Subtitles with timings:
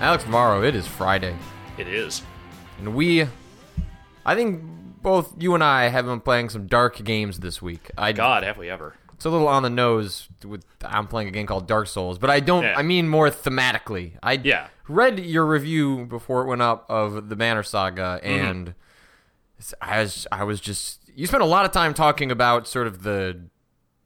[0.00, 1.36] Alex Navarro, it is Friday.
[1.76, 2.22] It is.
[2.78, 3.26] And we,
[4.24, 4.62] I think
[5.02, 7.90] both you and I have been playing some dark games this week.
[7.98, 8.94] I, God, have we ever?
[9.14, 12.30] It's a little on the nose with I'm playing a game called Dark Souls, but
[12.30, 12.62] I don't.
[12.62, 12.74] Yeah.
[12.76, 14.12] I mean more thematically.
[14.22, 14.68] I Yeah.
[14.88, 18.26] read your review before it went up of the Banner Saga, Mm-hmm.
[18.26, 18.68] and
[19.58, 22.86] it's- I was I was just you spent a lot of time talking about sort
[22.86, 23.42] of the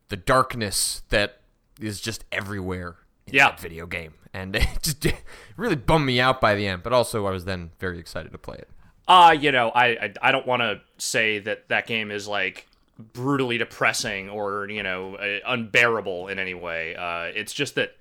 [0.08, 1.40] the darkness that
[1.80, 2.96] is just everywhere
[3.26, 3.50] Yeah.
[3.50, 5.22] that video game, and it just it
[5.56, 6.82] really bummed me out by the end.
[6.82, 8.68] But also, I was then very excited to play it.
[9.06, 12.66] Uh, you know, I I, I don't want to say that that game is like
[12.98, 16.94] brutally depressing or you know uh, unbearable in any way.
[16.94, 17.96] Uh, it's just that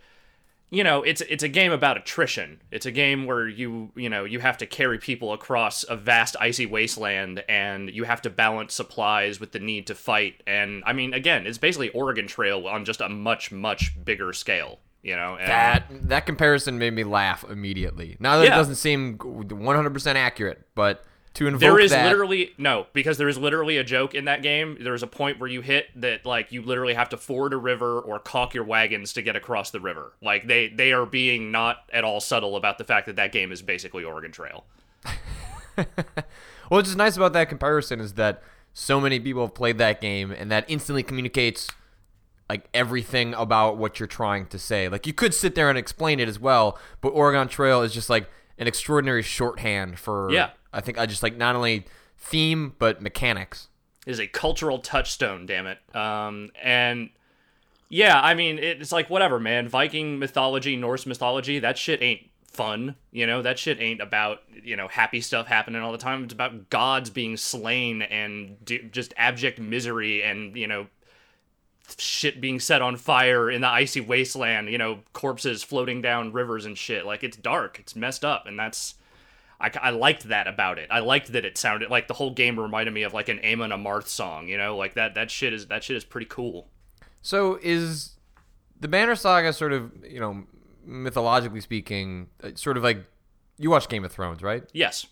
[0.70, 2.62] you know it's it's a game about attrition.
[2.72, 6.36] It's a game where you you know you have to carry people across a vast
[6.40, 10.42] icy wasteland and you have to balance supplies with the need to fight.
[10.48, 14.80] And I mean, again, it's basically Oregon Trail on just a much much bigger scale.
[15.04, 18.16] You know, and That that comparison made me laugh immediately.
[18.20, 18.54] Now that Yeah.
[18.54, 23.28] it doesn't seem 100% accurate, but to invoke There is that, literally no, because there
[23.28, 24.78] is literally a joke in that game.
[24.80, 28.00] There's a point where you hit that like you literally have to ford a river
[28.00, 30.14] or caulk your wagons to get across the river.
[30.22, 33.52] Like they they are being not at all subtle about the fact that that game
[33.52, 34.64] is basically Oregon Trail.
[36.70, 38.42] What's just nice about that comparison is that
[38.74, 41.68] so many people have played that game, and that instantly communicates
[42.54, 44.88] like everything about what you're trying to say.
[44.88, 48.12] Like you could sit there and explain it as well, but Oregon Trail is just
[48.12, 50.52] like an extraordinary shorthand for Yeah.
[50.72, 53.70] I think I just like not only theme but mechanics.
[54.06, 55.80] It is a cultural touchstone, damn it.
[55.96, 57.10] Um, and
[57.90, 59.68] yeah, I mean, it's like whatever, man.
[59.68, 62.96] Viking mythology, Norse mythology, that shit ain't fun.
[63.12, 66.24] You know, that shit ain't about you know happy stuff happening all the time.
[66.24, 70.86] It's about gods being slain and d- just abject misery and you know
[71.98, 74.70] shit being set on fire in the icy wasteland.
[74.70, 77.06] You know, corpses floating down rivers and shit.
[77.06, 78.96] Like it's dark, it's messed up, and that's.
[79.62, 80.90] I, I liked that about it.
[80.92, 83.70] I liked that it sounded like the whole game reminded me of like an Amon
[83.70, 85.16] Amarth song, you know, like that.
[85.16, 86.68] That shit is that shit is pretty cool.
[87.22, 88.18] So is
[88.80, 90.44] the Banner Saga sort of you know
[90.86, 93.06] mythologically speaking, uh, sort of like
[93.58, 94.64] you watch Game of Thrones, right?
[94.74, 95.06] Yes,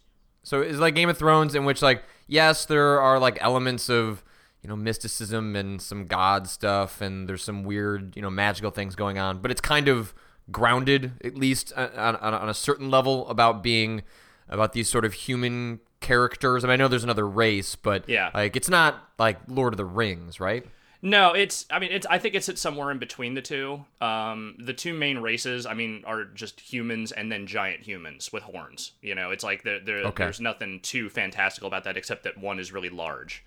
[0.44, 4.24] So it's like Game of Thrones, in which like yes, there are like elements of
[4.62, 8.96] you know mysticism and some god stuff, and there's some weird you know magical things
[8.96, 10.14] going on, but it's kind of
[10.52, 14.02] grounded at least on, on, on a certain level about being
[14.50, 16.64] about these sort of human characters.
[16.64, 18.32] I mean, I know there's another race, but Yeah.
[18.34, 20.66] like it's not like Lord of the Rings, right?
[21.04, 21.66] No, it's.
[21.72, 22.06] I mean, it's.
[22.08, 23.84] I think it's somewhere in between the two.
[24.02, 28.44] Um, the two main races, I mean, are just humans and then giant humans with
[28.44, 28.92] horns.
[29.02, 30.26] You know, it's like there, there Okay.
[30.26, 33.44] there's nothing too fantastical about that except that one is really large.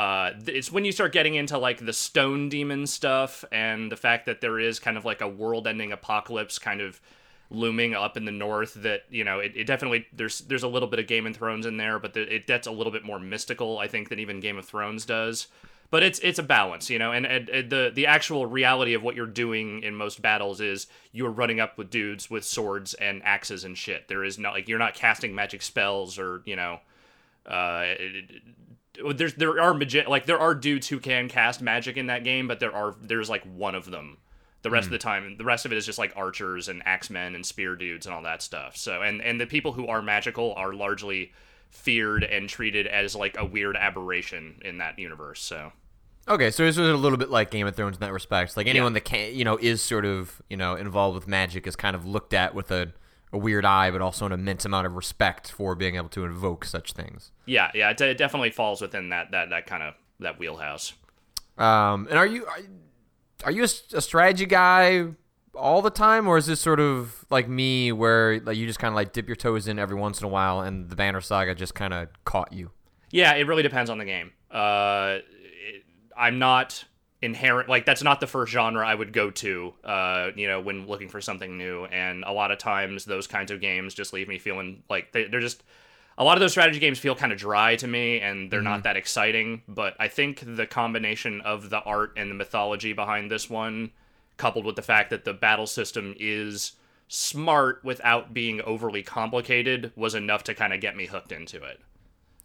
[0.00, 4.24] Uh, it's when you start getting into like the stone demon stuff and the fact
[4.24, 6.98] that there is kind of like a world-ending apocalypse kind of
[7.50, 10.88] looming up in the north that you know it, it definitely there's there's a little
[10.88, 13.18] bit of Game of Thrones in there, but the, it that's a little bit more
[13.18, 15.48] mystical, I think, than even Game of Thrones does.
[15.90, 19.02] But it's it's a balance, you know, and, and, and the the actual reality of
[19.02, 23.20] what you're doing in most battles is you're running up with dudes with swords and
[23.22, 24.08] axes and shit.
[24.08, 26.80] There is not like you're not casting magic spells or you know,
[27.44, 27.84] uh,
[29.14, 32.48] there's there are magi- like there are dudes who can cast magic in that game,
[32.48, 34.18] but there are there's like one of them.
[34.62, 35.02] The rest of the hmm.
[35.02, 38.14] time, the rest of it is just like archers and axemen and spear dudes and
[38.14, 38.76] all that stuff.
[38.76, 41.32] So, and and the people who are magical are largely
[41.70, 45.40] feared and treated as like a weird aberration in that universe.
[45.40, 45.72] So,
[46.28, 48.56] Okay, so it's a little bit like Game of Thrones in that respect.
[48.56, 51.74] Like anyone that can, you know, is sort of, you know, involved with magic is
[51.74, 52.92] kind of looked at with a,
[53.32, 56.64] a weird eye, but also an immense amount of respect for being able to invoke
[56.64, 57.30] such things.
[57.46, 60.94] yeah, yeah, it, it definitely falls within that that that kind of that wheelhouse.
[61.58, 62.58] Um, and are you are,
[63.44, 65.06] are you a strategy guy
[65.54, 68.92] all the time, or is this sort of like me, where like you just kind
[68.92, 71.54] of like dip your toes in every once in a while, and the Banner Saga
[71.54, 72.70] just kind of caught you?
[73.10, 74.32] Yeah, it really depends on the game.
[74.50, 75.84] Uh, it,
[76.16, 76.84] I'm not
[77.22, 79.74] inherent like that's not the first genre I would go to.
[79.84, 83.50] Uh, you know, when looking for something new, and a lot of times those kinds
[83.50, 85.62] of games just leave me feeling like they, they're just.
[86.18, 88.82] A lot of those strategy games feel kind of dry to me, and they're not
[88.82, 89.62] that exciting.
[89.66, 93.92] But I think the combination of the art and the mythology behind this one,
[94.36, 96.72] coupled with the fact that the battle system is
[97.08, 101.80] smart without being overly complicated, was enough to kind of get me hooked into it.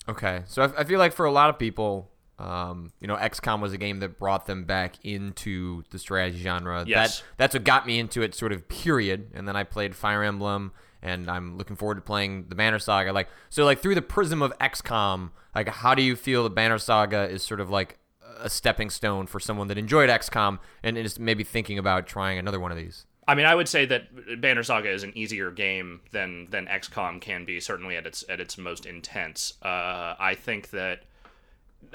[0.08, 3.62] Okay, so I, I feel like for a lot of people, um, you know, XCOM
[3.62, 6.84] was a game that brought them back into the strategy genre.
[6.86, 7.20] Yes.
[7.20, 9.32] That that's what got me into it, sort of period.
[9.34, 13.14] And then I played Fire Emblem, and I'm looking forward to playing the Banner Saga.
[13.14, 16.78] Like, so like through the prism of XCOM, like how do you feel the Banner
[16.78, 18.00] Saga is sort of like
[18.38, 22.60] a stepping stone for someone that enjoyed XCOM and is maybe thinking about trying another
[22.60, 23.06] one of these?
[23.28, 27.22] I mean, I would say that Banner Saga is an easier game than than XCOM
[27.22, 27.62] can be.
[27.62, 29.54] Certainly at its at its most intense.
[29.62, 31.04] Uh, I think that.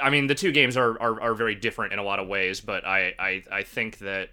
[0.03, 2.61] I mean, the two games are, are, are very different in a lot of ways,
[2.61, 4.31] but I, I, I think that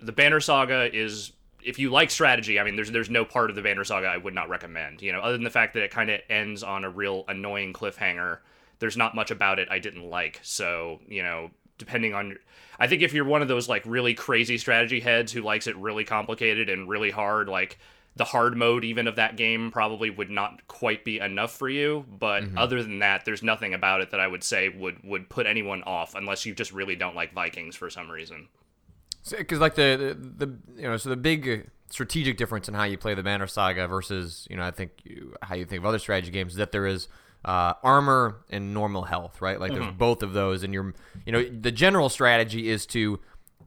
[0.00, 1.32] the Banner Saga is
[1.64, 4.16] if you like strategy, I mean, there's there's no part of the Banner Saga I
[4.16, 5.02] would not recommend.
[5.02, 7.72] You know, other than the fact that it kind of ends on a real annoying
[7.72, 8.38] cliffhanger.
[8.78, 10.40] There's not much about it I didn't like.
[10.42, 12.36] So you know, depending on,
[12.78, 15.76] I think if you're one of those like really crazy strategy heads who likes it
[15.76, 17.78] really complicated and really hard, like
[18.16, 22.04] the hard mode even of that game probably would not quite be enough for you.
[22.08, 22.58] But mm-hmm.
[22.58, 25.82] other than that, there's nothing about it that I would say would would put anyone
[25.84, 28.48] off unless you just really don't like Vikings for some reason
[29.30, 32.98] because like the, the, the you know so the big strategic difference in how you
[32.98, 35.98] play the Banner Saga versus you know I think you, how you think of other
[35.98, 37.08] strategy games is that there is
[37.44, 39.58] uh, armor and normal health, right?
[39.60, 39.82] Like mm-hmm.
[39.82, 40.94] there's both of those, and you're
[41.26, 43.20] you know the general strategy is to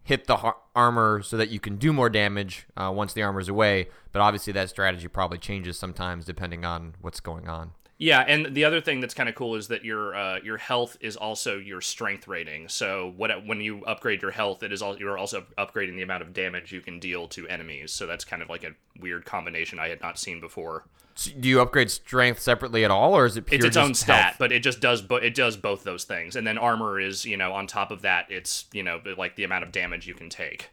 [0.06, 3.50] hit the har- armor so that you can do more damage uh, once the armor's
[3.50, 3.90] away.
[4.14, 7.72] But obviously that strategy probably changes sometimes depending on what's going on.
[7.98, 10.98] Yeah, and the other thing that's kind of cool is that your uh, your health
[11.00, 12.68] is also your strength rating.
[12.68, 16.22] So what when you upgrade your health, it is all you're also upgrading the amount
[16.22, 17.94] of damage you can deal to enemies.
[17.94, 20.84] So that's kind of like a weird combination I had not seen before.
[21.18, 23.94] So do you upgrade strength separately at all, or is it pure It's its own
[23.94, 24.36] stat, health?
[24.40, 26.36] but it just does bo- it does both those things.
[26.36, 29.46] And then armor is you know on top of that, it's you know like the
[29.46, 30.70] amount of damage you can take.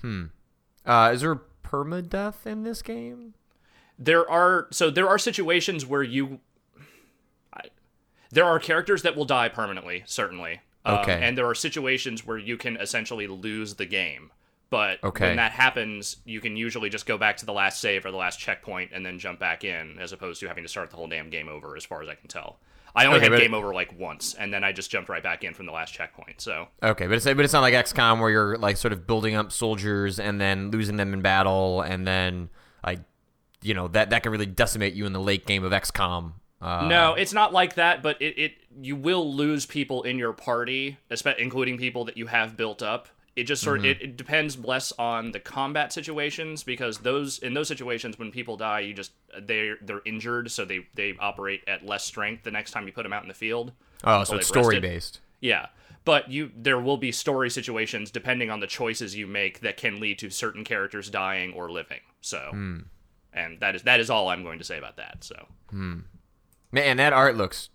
[0.00, 0.26] Hmm.
[0.86, 3.34] Uh, is there permadeath in this game?
[3.98, 6.40] There are so there are situations where you
[8.32, 10.60] there are characters that will die permanently, certainly.
[10.84, 11.20] Um, okay.
[11.22, 14.32] and there are situations where you can essentially lose the game.
[14.68, 15.28] But okay.
[15.28, 18.16] when that happens, you can usually just go back to the last save or the
[18.16, 21.06] last checkpoint and then jump back in, as opposed to having to start the whole
[21.06, 22.58] damn game over, as far as I can tell.
[22.94, 25.44] I only okay, had game over like once, and then I just jumped right back
[25.44, 26.40] in from the last checkpoint.
[26.40, 29.34] So okay, but it's but it's not like XCOM where you're like sort of building
[29.34, 32.50] up soldiers and then losing them in battle, and then
[32.84, 33.00] like
[33.62, 36.86] you know that that can really decimate you in the late game of XCOM uh,
[36.86, 40.96] no, it's not like that, but it, it you will lose people in your party,
[41.38, 43.08] including people that you have built up.
[43.34, 43.86] It just sort mm-hmm.
[43.86, 48.56] it, it depends less on the combat situations because those in those situations when people
[48.56, 52.70] die, you just they they're injured, so they they operate at less strength the next
[52.70, 53.72] time you put them out in the field.
[54.04, 55.18] Oh, so it's story based.
[55.40, 55.66] Yeah,
[56.04, 59.98] but you there will be story situations depending on the choices you make that can
[59.98, 62.00] lead to certain characters dying or living.
[62.20, 62.84] So, mm.
[63.32, 65.24] and that is that is all I'm going to say about that.
[65.24, 65.46] So.
[65.72, 66.02] Mm.
[66.72, 67.68] Man, that art looks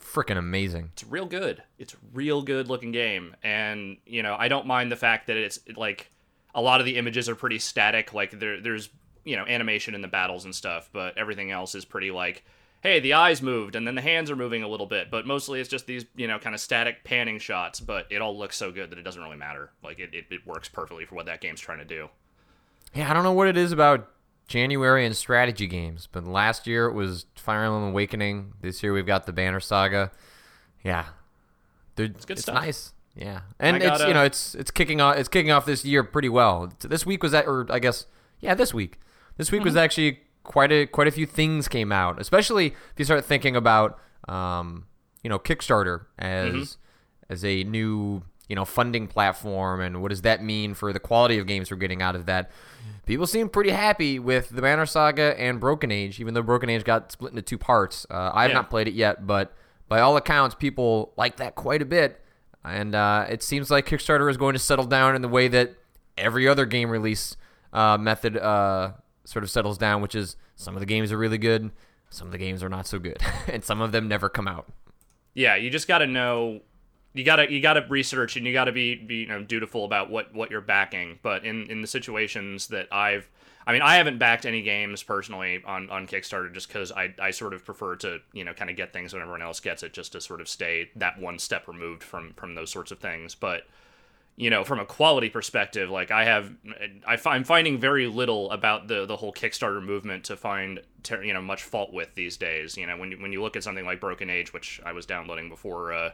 [0.00, 0.90] freaking amazing.
[0.94, 1.62] It's real good.
[1.78, 5.60] It's real good looking game, and you know I don't mind the fact that it's
[5.76, 6.10] like
[6.54, 8.14] a lot of the images are pretty static.
[8.14, 8.88] Like there, there's
[9.24, 12.42] you know animation in the battles and stuff, but everything else is pretty like,
[12.80, 15.60] hey, the eyes moved and then the hands are moving a little bit, but mostly
[15.60, 17.80] it's just these you know kind of static panning shots.
[17.80, 19.70] But it all looks so good that it doesn't really matter.
[19.84, 22.08] Like it, it, it works perfectly for what that game's trying to do.
[22.94, 24.08] Yeah, I don't know what it is about
[24.48, 26.08] January and strategy games.
[26.10, 28.54] But last year it was Fire Emblem Awakening.
[28.60, 30.10] This year we've got the Banner Saga.
[30.82, 31.04] Yeah,
[31.96, 32.56] it's good it's stuff.
[32.56, 32.92] Nice.
[33.14, 36.28] Yeah, and it's you know it's it's kicking off it's kicking off this year pretty
[36.28, 36.72] well.
[36.80, 38.06] This week was that, or I guess
[38.40, 38.98] yeah, this week.
[39.36, 39.66] This week mm-hmm.
[39.66, 43.56] was actually quite a quite a few things came out, especially if you start thinking
[43.56, 44.86] about um,
[45.22, 47.32] you know Kickstarter as mm-hmm.
[47.32, 51.38] as a new you know funding platform and what does that mean for the quality
[51.38, 52.50] of games we're getting out of that
[53.08, 56.84] people seem pretty happy with the Banner Saga and Broken Age, even though Broken Age
[56.84, 58.06] got split into two parts.
[58.08, 58.56] Uh, I have yeah.
[58.56, 59.54] not played it yet, but
[59.88, 62.20] by all accounts, people like that quite a bit.
[62.62, 65.74] And uh, it seems like Kickstarter is going to settle down in the way that
[66.18, 67.36] every other game release
[67.72, 68.92] uh, method uh,
[69.24, 71.70] sort of settles down, which is some of the games are really good,
[72.10, 74.70] some of the games are not so good, and some of them never come out.
[75.32, 76.60] Yeah, you just got to know
[77.14, 80.34] you gotta you gotta research and you gotta be be you know dutiful about what
[80.34, 81.18] what you're backing.
[81.22, 83.28] But in in the situations that I've
[83.68, 87.32] I mean, I haven't backed any games personally on, on Kickstarter just because I, I
[87.32, 89.92] sort of prefer to, you know, kind of get things when everyone else gets it
[89.92, 93.34] just to sort of stay that one step removed from, from those sorts of things.
[93.34, 93.64] But,
[94.36, 96.50] you know, from a quality perspective, like I have,
[97.06, 100.80] I, I'm finding very little about the, the whole Kickstarter movement to find,
[101.22, 102.74] you know, much fault with these days.
[102.74, 105.04] You know, when you, when you look at something like Broken Age, which I was
[105.04, 106.12] downloading before, uh,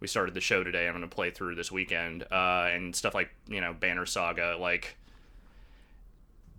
[0.00, 0.86] we started the show today.
[0.86, 4.56] I'm going to play through this weekend, uh, and stuff like you know Banner Saga.
[4.58, 4.96] Like,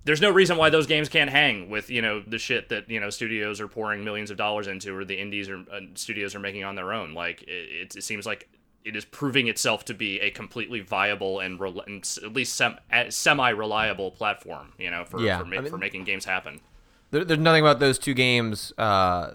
[0.04, 3.00] there's no reason why those games can't hang with you know the shit that you
[3.00, 6.40] know studios are pouring millions of dollars into, or the indies or uh, studios are
[6.40, 7.14] making on their own.
[7.14, 8.48] Like, it, it, seems like
[8.86, 12.80] it is proving itself to be a completely viable and, re- and at least sem-
[13.10, 14.74] semi reliable platform.
[14.78, 15.40] You know, for yeah.
[15.40, 16.62] for, ma- I mean, for making games happen.
[17.10, 19.32] There, there's nothing about those two games uh,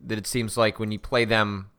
[0.00, 1.70] that it seems like when you play them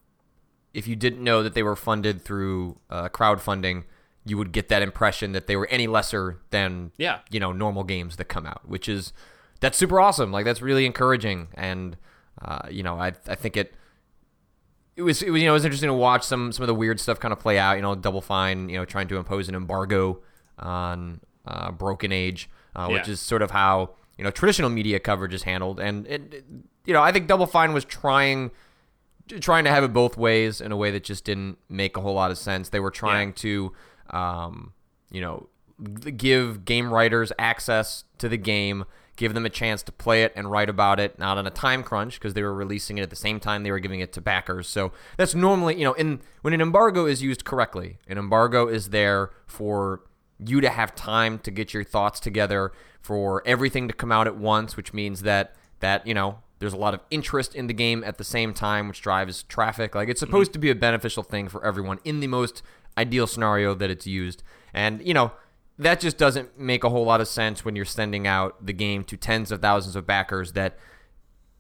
[0.74, 3.84] if you didn't know that they were funded through uh, crowdfunding,
[4.26, 7.20] you would get that impression that they were any lesser than Yeah.
[7.32, 9.12] you know normal games that come out, which is
[9.62, 10.32] that's super awesome.
[10.32, 11.98] Like that's really encouraging, and
[12.42, 13.74] uh, you know I I think it.
[14.96, 16.76] It was, it was, you know, it was interesting to watch some some of the
[16.76, 17.78] weird stuff kind of play out.
[17.78, 20.20] You know, Double Fine, you know, trying to impose an embargo
[20.58, 25.34] on uh, Broken Age, uh, which is sort of how you know traditional media coverage
[25.34, 25.80] is handled.
[25.80, 26.46] And it, it-
[26.86, 28.52] you know, I think Double Fine was trying
[29.40, 32.14] trying to have it both ways in a way that just didn't make a whole
[32.14, 32.70] lot of sense.
[32.70, 33.74] They were trying to,
[34.10, 34.74] um,
[35.12, 35.48] you know,
[36.18, 40.52] give game writers access to the game, give them a chance to play it and
[40.52, 43.16] write about it, not on a time crunch because they were releasing it at the
[43.16, 44.68] same time they were giving it to backers.
[44.68, 48.90] So that's normally, you know, in when an embargo is used correctly, an embargo is
[48.90, 50.02] there for
[50.44, 52.72] you to have time to get your thoughts together,
[53.02, 56.78] for everything to come out at once, which means that that you know there's a
[56.78, 59.96] lot of interest in the game at the same time, which drives traffic.
[59.96, 62.62] Like it's supposed to be a beneficial thing for everyone in the most
[62.98, 64.44] ideal scenario that it's used.
[64.74, 65.32] And you know
[65.78, 69.04] that just doesn't make a whole lot of sense when you're sending out the game
[69.06, 70.78] to tens of thousands of backers that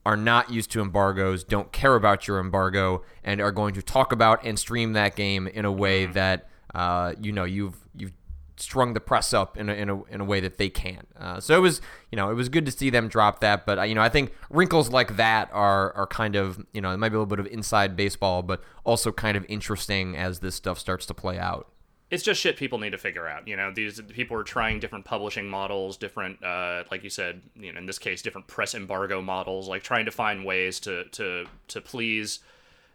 [0.05, 4.11] are not used to embargoes, don't care about your embargo, and are going to talk
[4.11, 8.11] about and stream that game in a way that uh, you know you've you've
[8.59, 11.07] strung the press up in a, in a, in a way that they can.
[11.17, 13.79] Uh, so it was you know it was good to see them drop that, but
[13.79, 16.97] uh, you know I think wrinkles like that are are kind of you know it
[16.97, 20.55] might be a little bit of inside baseball, but also kind of interesting as this
[20.55, 21.67] stuff starts to play out.
[22.11, 23.47] it's just shit people need to figure out.
[23.47, 27.71] You know, these people are trying different publishing models, different, uh, like you said, you
[27.71, 31.45] know, in this case, different press embargo models, like trying to find ways to to
[31.67, 32.39] to please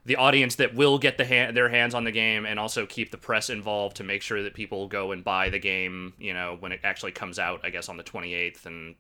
[0.07, 3.11] the audience that will get the hand, their hands on the game, and also keep
[3.11, 6.13] the press involved to make sure that people go and buy the game.
[6.19, 8.95] You know, when it actually comes out, I guess on the twenty eighth, and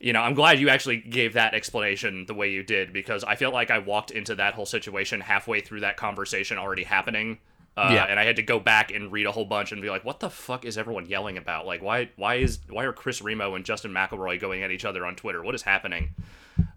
[0.00, 3.34] you know, I'm glad you actually gave that explanation the way you did because I
[3.34, 7.38] feel like I walked into that whole situation halfway through that conversation already happening.
[7.78, 8.04] Uh, Yeah.
[8.04, 10.20] and I had to go back and read a whole bunch and be like, "What
[10.20, 11.66] the fuck is everyone yelling about?
[11.66, 15.04] Like, why, why is, why are Chris Remo and Justin McElroy going at each other
[15.04, 15.42] on Twitter?
[15.42, 16.10] What is happening?"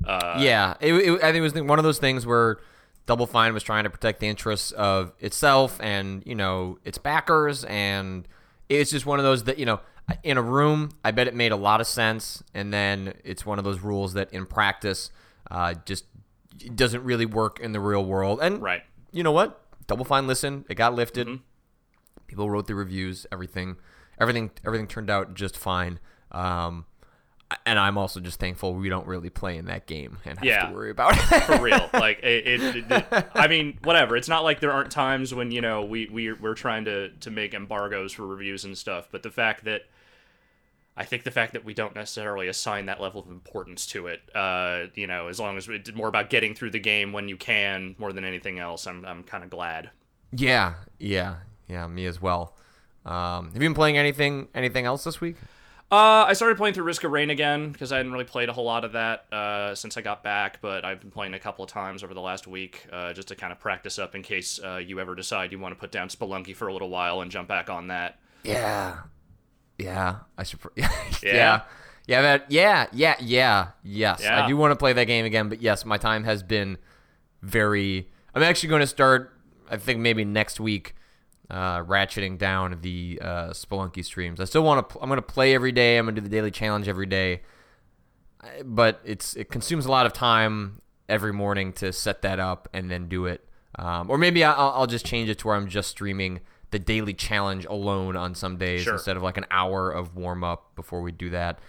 [0.06, 2.60] Uh, yeah, it, it, I think it was one of those things where
[3.10, 7.64] Double Fine was trying to protect the interests of itself and you know its backers,
[7.64, 8.28] and
[8.70, 9.80] it's just one of those that you know
[10.24, 13.58] in a room, I bet it made a lot of sense, and then it's one
[13.58, 15.10] of those rules that in practice
[15.50, 16.06] uh, just
[16.76, 18.38] doesn't really work in the real world.
[18.44, 18.84] And Right.
[19.12, 19.60] you know what?
[19.88, 20.66] Double Fine listened.
[20.70, 21.40] It got lifted.
[22.28, 23.26] People wrote the reviews.
[23.32, 23.78] Everything,
[24.20, 26.00] everything, everything turned out just fine.
[26.32, 26.86] Um,
[27.66, 30.68] and I'm also just thankful we don't really play in that game and have Yeah.
[30.68, 31.44] to worry about it.
[31.44, 31.90] for real.
[31.94, 34.16] Like it, it, it- I mean, whatever.
[34.16, 37.32] It's not like there aren't times when you know we we we're trying to to
[37.32, 39.08] make embargoes for reviews and stuff.
[39.12, 39.84] But the fact that
[40.98, 44.22] I think the fact that we don't necessarily assign that level of importance to it,
[44.36, 47.38] uh, you know, as long as it's more about getting through the game when you
[47.38, 49.92] can, more than anything else, I'm I'm kind of glad.
[50.32, 51.38] yeah, yeah,
[51.68, 51.88] yeah.
[51.88, 52.54] Me as well.
[53.06, 55.38] Um, have you been playing anything anything else this week?
[55.92, 58.54] Uh, I started playing through Risk of Rain again because I hadn't really played a
[58.54, 61.66] whole lot of that uh, since I got back, but I've been playing a couple
[61.66, 64.60] of times over the last week uh, just to kind of practice up in case
[64.64, 67.32] uh, you ever decide you want to put down Spelunky for a little while and
[67.32, 68.20] jump back on that.
[68.44, 68.98] Yeah,
[69.80, 70.18] yeah.
[70.38, 70.60] I should.
[70.76, 70.92] Yeah?
[71.24, 71.62] yeah,
[72.06, 72.22] yeah.
[72.22, 72.52] That.
[72.52, 73.68] Yeah, yeah, yeah.
[73.84, 74.44] Yes, Yeah.
[74.44, 75.50] I do want to play that game again.
[75.50, 76.78] But yes, my time has been
[77.42, 78.10] very.
[78.36, 79.34] I'm actually going to start.
[79.72, 80.94] I think maybe next week,
[81.50, 84.40] uh, ratcheting down the uh, Spelunky streams.
[84.40, 85.00] I still want to.
[85.00, 85.98] I'm going to play every day.
[85.98, 87.42] I'm going to do the daily challenge every day.
[88.64, 92.90] But it's it consumes a lot of time every morning to set that up and
[92.90, 93.46] then do it.
[93.78, 96.40] Um, or maybe I'll, I'll just change it to where I'm just streaming
[96.72, 98.94] the daily challenge alone on some days Sure.
[98.94, 101.60] instead of like an hour of warm up before we do that.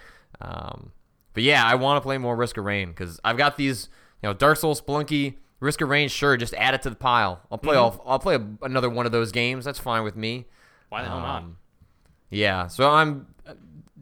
[0.41, 0.93] Um,
[1.35, 3.89] but yeah, I want to play more Risk of Rain because I've got these,
[4.23, 6.09] you know, Dark Souls, Spelunky, Risk of Rain.
[6.09, 7.41] Sure, just add it to the pile.
[7.51, 7.77] I'll play.
[7.77, 9.65] All, I'll play a, another one of those games.
[9.65, 10.47] That's fine with me.
[10.89, 11.43] Why the hell not?
[11.43, 11.57] Um,
[12.31, 13.55] Yeah, so I'm uh,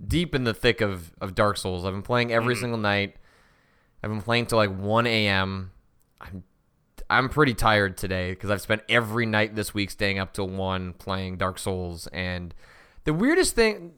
[0.06, 1.84] deep in the thick of, of Dark Souls.
[1.84, 3.16] I've been playing every single night.
[4.02, 5.72] I've been playing till like 1 a.m.
[6.20, 6.44] I'm
[7.10, 10.92] I'm pretty tired today because I've spent every night this week staying up till 1
[10.94, 12.06] playing Dark Souls.
[12.08, 12.54] And
[13.04, 13.92] the weirdest thing,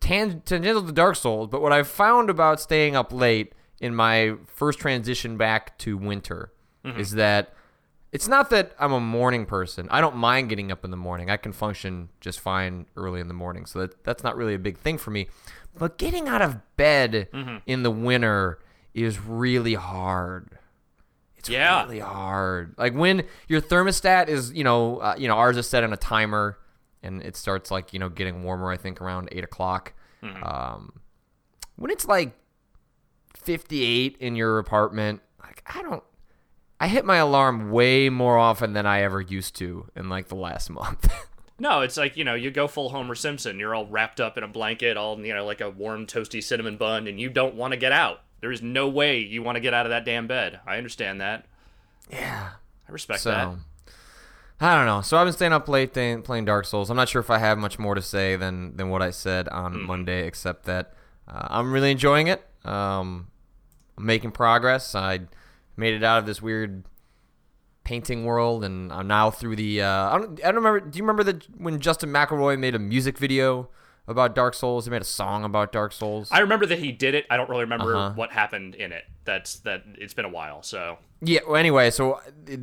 [0.00, 4.78] tangential to Dark Souls, but what I've found about staying up late in my first
[4.78, 6.52] transition back to winter
[6.84, 7.54] is that
[8.10, 9.88] it's not that I'm a morning person.
[9.90, 11.30] I don't mind getting up in the morning.
[11.30, 13.64] I can function just fine early in the morning.
[13.66, 15.28] So that that's not really a big thing for me.
[15.78, 17.28] But getting out of bed
[17.66, 18.58] in the winter
[18.94, 20.58] is really hard.
[21.36, 21.84] It's Yeah.
[21.84, 22.74] really hard.
[22.76, 25.96] Like when your thermostat is, you know, uh, you know, ours is set on a
[25.96, 26.58] timer,
[27.02, 28.70] and it starts like you know getting warmer.
[28.70, 29.94] I think around eight o'clock.
[30.42, 31.00] Um,
[31.76, 32.32] when it's like
[33.34, 36.02] 58 in your apartment, like I don't
[36.82, 40.34] I hit my alarm way more often than I ever used to in like the
[40.34, 41.12] last month.
[41.56, 43.60] No, it's like you know, you go full Homer Simpson.
[43.60, 46.76] You're all wrapped up in a blanket, all you know, like a warm, toasty cinnamon
[46.76, 48.22] bun, and you don't want to get out.
[48.40, 50.58] There is no way you want to get out of that damn bed.
[50.66, 51.46] I understand that.
[52.10, 52.48] Yeah.
[52.88, 53.44] I respect that.
[53.44, 53.94] So that.
[54.60, 55.02] I don't know.
[55.02, 56.90] So I've been staying up late playing Dark Souls.
[56.90, 59.48] I'm not sure if I have much more to say than than what I said
[59.48, 59.86] on Mm-hmm.
[59.86, 60.94] Monday, except that
[61.28, 62.44] uh, I'm really enjoying it.
[62.64, 63.28] Um,
[63.96, 64.96] I'm making progress.
[64.96, 65.20] I
[65.76, 66.84] made it out of this weird
[67.84, 69.82] painting world, and I'm now through the.
[69.82, 70.40] Uh, I don't.
[70.44, 70.80] I don't remember.
[70.80, 73.68] Do you remember that when Justin McElroy made a music video
[74.06, 74.84] about Dark Souls?
[74.84, 76.28] He made a song about Dark Souls.
[76.30, 77.26] I remember that he did it.
[77.30, 78.14] I don't really remember Uh-huh.
[78.14, 79.04] what happened in it.
[79.24, 79.82] That's that.
[79.96, 81.40] It's been a while, so Yeah.
[81.46, 82.20] Well, anyway, so uh,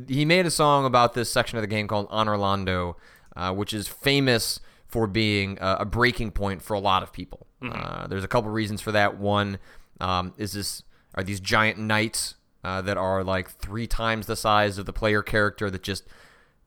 [0.08, 2.94] he made a song about this section of the game called Anor Londo,
[3.36, 7.46] uh, which is famous for being uh, a breaking point for a lot of people.
[7.62, 9.18] Uh, there's a couple reasons for that.
[9.18, 9.58] One
[10.00, 10.82] um, is this
[11.14, 15.22] are these giant knights uh, that are like three times the size of the player
[15.22, 16.04] character that just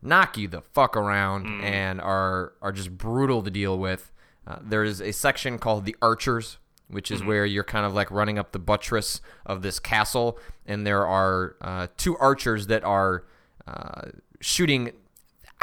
[0.02, 4.12] knock you the fuck around and are are just brutal to deal with.
[4.46, 6.58] Uh, there's a section called the Archers,
[6.90, 10.86] which is where you're kind of like running up the buttress of this castle, and
[10.86, 13.24] there are uh, two archers that are
[13.68, 14.10] uh,
[14.42, 14.92] shooting.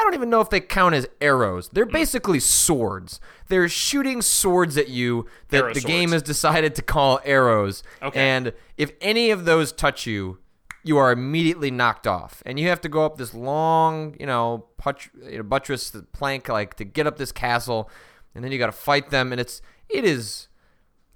[0.01, 1.69] I don't even know if they count as arrows.
[1.69, 3.21] They're basically swords.
[3.49, 6.13] They're shooting swords at you that Arrow the game swords.
[6.13, 7.83] has decided to call arrows.
[8.01, 8.19] Okay.
[8.19, 10.39] And if any of those touch you,
[10.83, 14.65] you are immediately knocked off, and you have to go up this long, you know,
[14.79, 17.91] put- you know, buttress plank like to get up this castle,
[18.35, 20.49] and then you got to fight them, and it's it is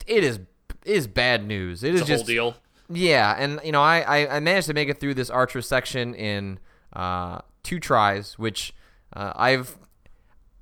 [0.06, 0.40] it is
[0.84, 1.82] it is bad news.
[1.82, 2.56] It is it's a whole just deal.
[2.90, 6.14] yeah, and you know, I, I, I managed to make it through this archer section
[6.14, 6.58] in
[6.92, 8.72] uh, two tries, which
[9.12, 9.76] uh, I've.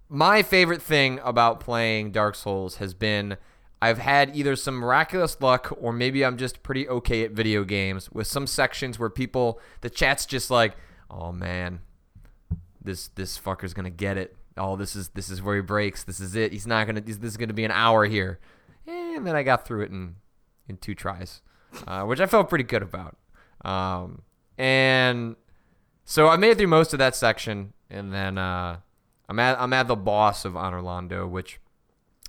[0.09, 3.39] My favorite thing about playing Dark Souls has been
[3.83, 8.13] I've had either some miraculous luck or maybe I'm just pretty okay at video games
[8.13, 10.77] with some sections where people, the chat's just like,
[11.11, 11.81] oh man,
[12.81, 14.37] this this fucker's gonna get it.
[14.57, 16.05] Oh, this is this is where he breaks.
[16.05, 16.53] This is it.
[16.53, 17.01] He's not gonna.
[17.01, 18.39] This is gonna be an hour here,
[18.87, 20.15] and then I got through it in
[20.69, 21.43] in two tries,
[21.89, 23.17] uh, which I felt pretty good about.
[23.65, 24.23] Um,
[24.57, 25.35] and
[26.13, 28.81] so I made it through most of that section, and then uh,
[29.31, 31.59] I'm at I'm at the boss of Anor Londo, which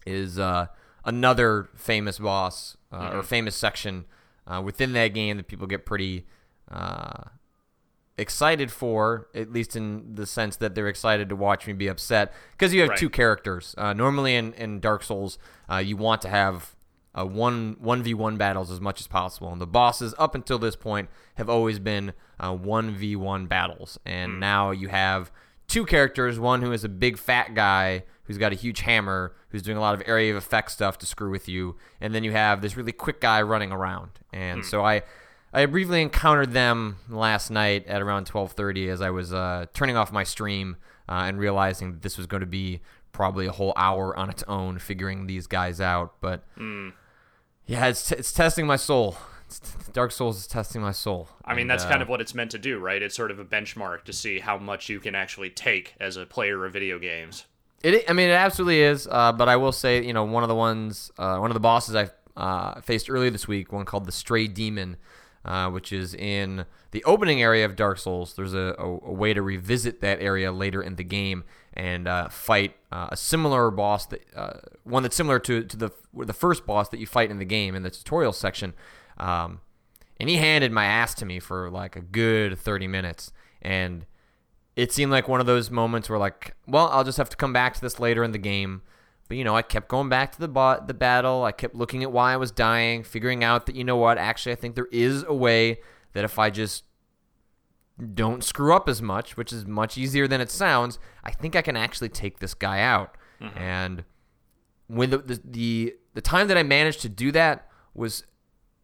[0.05, 0.67] is uh,
[1.03, 4.05] another famous boss uh, or famous section
[4.47, 6.25] uh, within that game that people get pretty
[6.71, 7.23] uh,
[8.17, 12.31] excited for, at least in the sense that they're excited to watch me be upset
[12.51, 12.97] because you have Right.
[12.97, 13.75] two characters.
[13.77, 15.37] Uh, normally in, in Dark Souls,
[15.69, 16.73] uh, you want to have
[17.17, 20.57] uh, one one v one battles as much as possible, and the bosses up until
[20.57, 25.31] this point have always been uh, one v one battles, and now you have
[25.67, 29.61] two characters: one who is a big fat guy who's got a huge hammer, who's
[29.61, 32.31] doing a lot of area of effect stuff to screw with you, and then you
[32.31, 35.03] have this really quick guy running around, and so I.
[35.55, 40.11] I briefly encountered them last night at around 12:30 as I was uh, turning off
[40.11, 44.17] my stream uh, and realizing that this was going to be probably a whole hour
[44.17, 46.15] on its own figuring these guys out.
[46.21, 46.43] But
[47.65, 49.17] yeah, it's, it's testing my soul.
[49.47, 49.59] It's,
[49.93, 51.29] Dark Souls is testing my soul.
[51.45, 53.01] I mean, And, that's uh, kind of what it's meant to do, right?
[53.01, 56.25] It's sort of a benchmark to see how much you can actually take as a
[56.25, 57.45] player of video games.
[57.83, 59.07] It, I mean, it absolutely is.
[59.09, 61.59] Uh, but I will say, you know, one of the ones, uh, one of the
[61.59, 64.97] bosses I uh, faced earlier this week, one called the Stray Demon,
[65.45, 68.35] uh, which is in the opening area of Dark Souls.
[68.35, 71.43] There's a, a, a way to revisit that area later in the game
[71.75, 75.91] and uh, fight uh, a similar boss, that uh, one that's similar to to the
[76.13, 78.73] the first boss that you fight in the game in the tutorial section.
[79.17, 79.61] Um,
[80.19, 83.31] and he handed my ass to me for like a good 30 minutes.
[83.61, 84.05] And
[84.75, 87.53] it seemed like one of those moments where like well i'll just have to come
[87.53, 88.81] back to this later in the game.
[89.27, 91.43] But you know i kept going back to the bot the battle.
[91.43, 94.53] I kept looking at why i was dying figuring out that you know what actually
[94.53, 95.79] i think there is a way
[96.13, 96.83] that if i just
[98.13, 101.61] don't screw up as much which is much easier than it sounds i think i
[101.61, 103.57] can actually take this guy out mm-hmm.
[103.57, 104.03] and
[104.87, 108.23] when the, the the the time that i managed to do that was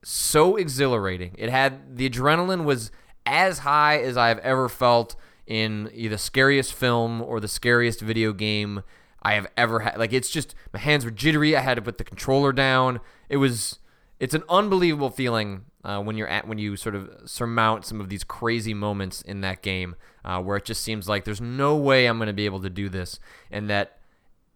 [0.03, 1.35] so exhilarating.
[1.37, 2.91] It had the adrenaline was
[3.25, 8.83] as high as I've ever felt in either scariest film or the scariest video game
[9.21, 9.97] I have ever had.
[9.97, 11.55] Like it's just my hands were jittery.
[11.55, 12.99] I had to put the controller down.
[13.27, 13.79] It was
[14.19, 18.09] it's an unbelievable feeling uh, when you're at when you sort of surmount some of
[18.09, 22.05] these crazy moments in that game uh, where it just seems like there's no way
[22.05, 23.19] I'm going to be able to do this,
[23.51, 23.99] and that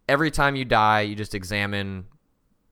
[0.08, 2.06] every time you die, you just examine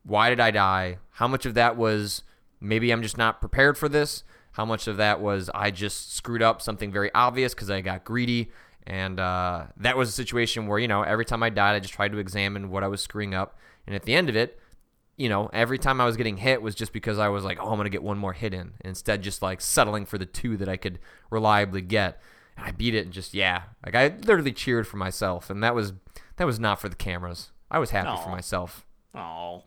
[0.04, 0.98] why did I die?
[1.10, 2.22] How much of that was
[2.60, 4.24] maybe I'm just not prepared for this?
[4.52, 8.04] How much of that was I just screwed up something very obvious because I got
[8.04, 8.50] greedy?
[8.86, 11.94] And uh, that was a situation where, you know, every time I died, I just
[11.94, 13.56] tried to examine what I was screwing up.
[13.86, 14.58] And at the end of it,
[15.22, 17.68] you know, every time I was getting hit was just because I was like, oh,
[17.68, 18.72] I'm going to get one more hit in.
[18.84, 20.98] Instead, just like settling for the two that I could
[21.30, 22.20] reliably get.
[22.56, 25.48] And I beat it and just, yeah, like I literally cheered for myself.
[25.48, 25.92] And that was,
[26.38, 27.52] that was not for the cameras.
[27.70, 28.34] I was happy for Aw.
[28.34, 28.84] myself.
[29.14, 29.62] Oh,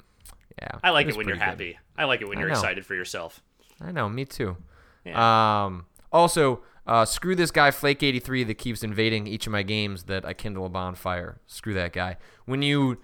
[0.62, 1.74] Yeah, I like was it when you're pretty good.
[1.76, 1.80] happy.
[1.98, 3.42] I like it when you're excited for yourself.
[3.80, 4.58] I know, me too.
[5.06, 5.64] Yeah.
[5.66, 10.26] Um, also, uh, screw this guy Flake83 that keeps invading each of my games that
[10.26, 11.40] I kindle a bonfire.
[11.48, 12.18] Screw that guy.
[12.46, 12.98] When you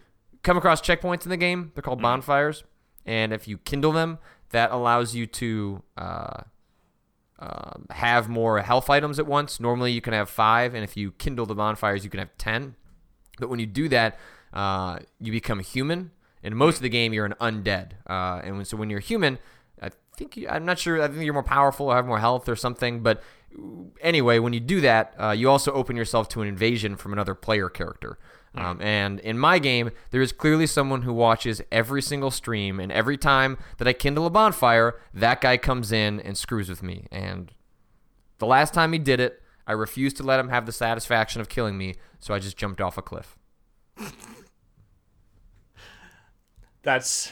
[0.43, 2.03] come across checkpoints in the game, they're called Mm-hmm.
[2.03, 2.63] bonfires,
[3.05, 6.41] and if you kindle them, that allows you to uh,
[7.39, 9.59] um, have more health items at once.
[9.59, 12.75] Normally, you can have five, and if you kindle the bonfires, you can have ten.
[13.39, 14.19] But when you do that,
[14.53, 16.11] uh, you become human.
[16.43, 17.93] In most of the game, you're an undead.
[18.07, 19.39] Uh, and when, so when you're human,
[19.81, 21.01] I think you, I'm not sure.
[21.01, 23.01] I think you're more powerful or have more health or something.
[23.01, 23.23] But
[24.01, 27.35] anyway, when you do that, uh, you also open yourself to an invasion from another
[27.35, 28.19] player character.
[28.53, 32.91] Um, and in my game, there is clearly someone who watches every single stream, and
[32.91, 37.07] every time that I kindle a bonfire, that guy comes in and screws with me.
[37.11, 37.53] And
[38.39, 41.47] the last time he did it, I refused to let him have the satisfaction of
[41.47, 43.37] killing me, so I just jumped off a cliff.
[46.83, 47.31] That's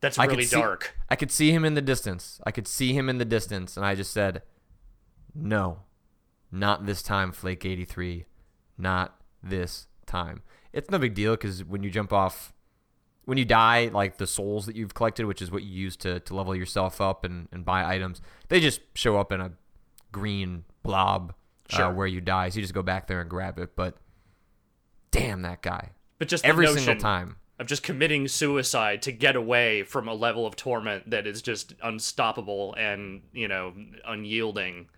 [0.00, 0.96] that's I could really see- dark.
[1.10, 2.40] I could see him in the distance.
[2.46, 4.42] I could see him in the distance, and I just said,
[5.34, 5.80] "No,
[6.50, 8.24] not this time, Flake eighty three,
[8.78, 12.52] not this time." It's no big deal because when you jump off,
[13.24, 16.20] when you die, like the souls that you've collected, which is what you use to,
[16.20, 19.52] to level yourself up and, and buy items, they just show up in a
[20.12, 21.34] green blob
[21.72, 22.48] uh, where you die.
[22.50, 23.76] So you just go back there and grab it.
[23.76, 23.96] But
[25.10, 25.90] damn that guy!
[26.18, 27.36] But just Every single time.
[27.58, 31.74] of just committing suicide to get away from a level of torment that is just
[31.82, 33.72] unstoppable and you know
[34.06, 34.88] unyielding.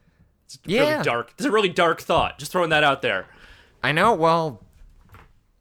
[0.47, 0.91] It's Yeah.
[0.91, 1.33] really dark.
[1.37, 2.39] It's a really dark thought.
[2.39, 3.27] Just throwing that out there.
[3.83, 4.15] I know.
[4.15, 4.65] Well,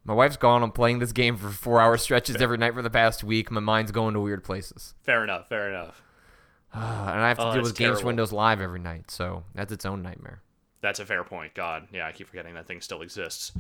[0.03, 0.63] my wife's gone.
[0.63, 3.51] I'm playing this game for four hour stretches every night for the past week.
[3.51, 5.47] My mind's going to weird places, Fair enough.
[5.49, 6.01] Fair enough.
[6.73, 8.03] and I have to Oh, deal with Games.
[8.03, 9.09] Windows Live every night.
[9.11, 10.41] So that's its own nightmare.
[10.81, 11.53] That's a fair point.
[11.55, 13.51] God, yeah, I keep forgetting that thing still exists.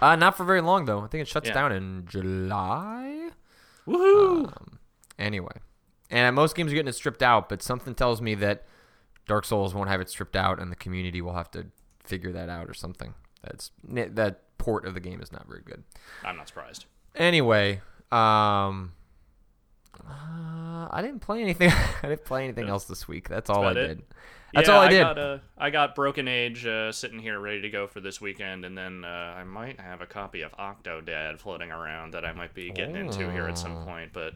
[0.00, 1.00] Uh, not for very long though.
[1.00, 1.54] I think it shuts Yeah.
[1.54, 3.30] down in July.
[3.86, 4.52] Woohoo!
[5.18, 5.52] Anyway,
[6.10, 8.64] and most games are getting it stripped out, but something tells me that
[9.26, 11.66] Dark Souls won't have it stripped out, and the community will have to
[12.04, 13.14] figure that out or something.
[13.42, 15.84] That's that port of the game is not very good.
[16.24, 16.86] I'm not surprised.
[17.14, 17.80] Anyway,
[18.12, 18.92] um,
[20.06, 21.70] uh, I didn't play anything.
[22.02, 23.28] I didn't play anything else this week.
[23.28, 23.86] That's all I about it.
[23.88, 24.02] did.
[24.54, 25.00] That's yeah, all I did.
[25.02, 28.64] Got, uh, I got Broken Age uh, sitting here ready to go for this weekend,
[28.64, 32.54] and then uh, I might have a copy of Octodad floating around that I might
[32.54, 33.84] be getting into here at some Oh.
[33.84, 34.12] point.
[34.14, 34.32] But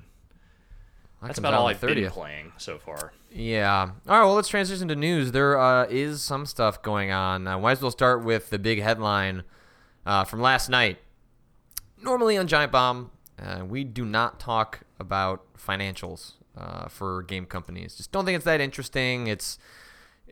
[1.23, 3.13] That that's about all I've the been playing so far.
[3.31, 3.93] Yeah.
[4.09, 4.25] All right.
[4.25, 5.31] Well, let's transition to news.
[5.31, 7.47] There uh, is some stuff going on.
[7.47, 9.45] I might as well start with the big headline
[10.05, 10.99] uh, from last night.
[12.03, 17.95] Normally on Giant Bomb, uh, we do not talk about financials uh, for game companies.
[17.95, 19.29] Just don't think it's that interesting.
[19.29, 19.59] It's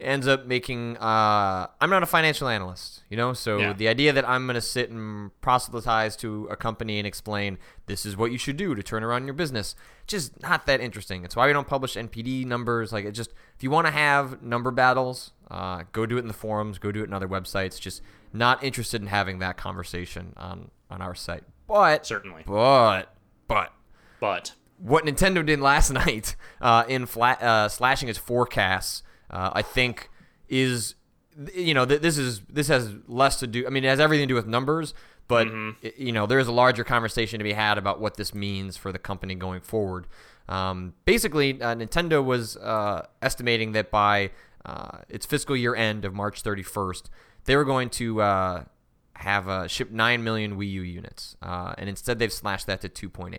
[0.02, 0.96] ends up making.
[0.98, 3.32] Uh, I'm not a financial analyst, you know.
[3.32, 3.72] So Yeah.
[3.72, 8.04] the idea that I'm going to sit and proselytize to a company and explain this
[8.06, 9.74] is what you should do to turn around your business,
[10.06, 11.24] just not that interesting.
[11.24, 12.92] It's why we don't publish NPD numbers.
[12.92, 16.28] Like it just, if you want to have number battles, uh, go do it in
[16.28, 17.80] the forums, go do it in other websites.
[17.80, 21.44] Just not interested in having that conversation on on our site.
[21.68, 22.42] But Certainly.
[22.46, 23.14] but
[23.46, 23.72] but
[24.18, 29.62] But what Nintendo did last night uh, in flat, uh, slashing its forecasts, uh, I
[29.62, 30.11] think
[30.49, 30.95] is
[31.55, 33.66] you know th- this is this has less to do.
[33.66, 34.95] I mean, it has everything to do with numbers,
[35.29, 38.35] but i- you know there is a larger conversation to be had about what this
[38.35, 40.07] means for the company going forward.
[40.49, 44.31] Um, basically, uh, Nintendo was uh, estimating that by
[44.64, 47.05] uh, its fiscal year end of March 31st,
[47.45, 48.64] they were going to uh,
[49.14, 52.88] have uh, shipped 9 million Wii U units, uh, and instead they've slashed that to
[52.88, 53.31] 2.8.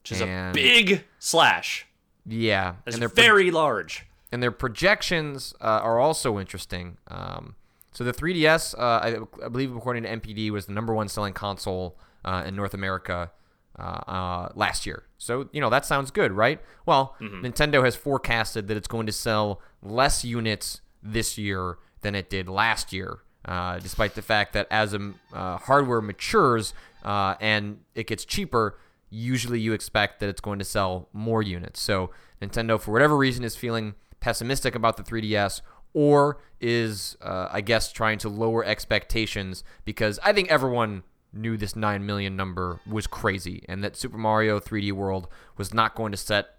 [0.00, 1.86] which is a big slash.
[2.26, 4.06] Yeah, It's and pro- very large.
[4.32, 6.98] And their projections uh, are also interesting.
[7.08, 7.56] Um,
[7.92, 11.32] so the 3DS, uh, I, I believe, according to NPD, was the number one selling
[11.32, 13.32] console uh, in North America
[13.78, 15.04] uh, uh, last year.
[15.18, 16.60] So you know that sounds good, right?
[16.86, 22.30] Well, Nintendo has forecasted that it's going to sell less units this year than it
[22.30, 23.20] did last year.
[23.44, 28.78] Uh, despite the fact that as um, uh, hardware matures uh, and it gets cheaper,
[29.08, 31.80] usually you expect that it's going to sell more units.
[31.80, 32.10] So
[32.42, 35.60] Nintendo, for whatever reason, is feeling pessimistic about the 3DS
[35.92, 41.02] or is, uh, I guess, trying to lower expectations because I think everyone
[41.32, 45.94] knew this 9 million number was crazy and that Super Mario 3D World was not
[45.94, 46.56] going to set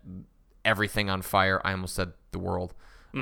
[0.64, 1.62] everything on fire.
[1.64, 2.74] I almost said the world.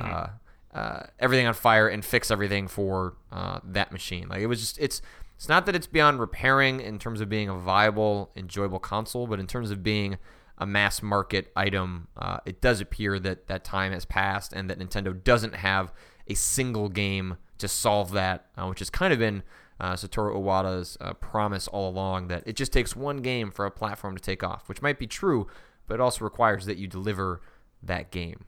[0.05, 0.27] Uh,
[0.73, 4.27] uh, everything on fire and fix everything for uh, that machine.
[4.29, 5.01] Like it was just it's
[5.35, 9.39] it's not that it's beyond repairing in terms of being a viable, enjoyable console, but
[9.39, 10.17] in terms of being
[10.59, 14.79] a mass market item, uh, it does appear that that time has passed and that
[14.79, 15.93] Nintendo doesn't have
[16.27, 19.43] a single game to solve that, uh, which has kind of been
[19.79, 23.71] uh, Satoru Iwata's uh, promise all along that it just takes one game for a
[23.71, 25.47] platform to take off, which might be true,
[25.87, 27.41] but it also requires that you deliver
[27.81, 28.45] that game.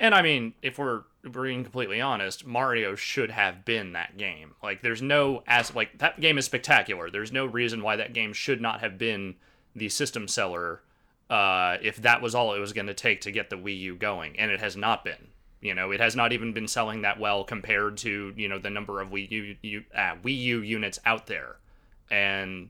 [0.00, 4.54] And I mean, if we're being completely honest, Mario should have been that game.
[4.62, 7.10] Like, there's no as like that game is spectacular.
[7.10, 9.36] There's no reason why that game should not have been
[9.74, 10.82] the system seller
[11.30, 13.96] uh, if that was all it was going to take to get the Wii U
[13.96, 15.28] going, and it has not been.
[15.60, 18.70] You know, it has not even been selling that well compared to you know the
[18.70, 21.56] number of Wii U, U uh, Wii U units out there,
[22.10, 22.68] and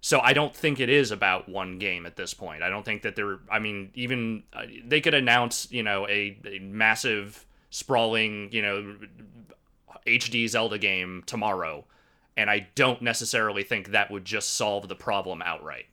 [0.00, 2.62] so I don't think it is about one game at this point.
[2.62, 3.40] I don't think that they're.
[3.50, 8.96] I mean, even uh, they could announce you know a, a massive sprawling you know
[10.06, 11.84] HD Zelda game tomorrow,
[12.36, 15.86] and I don't necessarily think that would just solve the problem outright.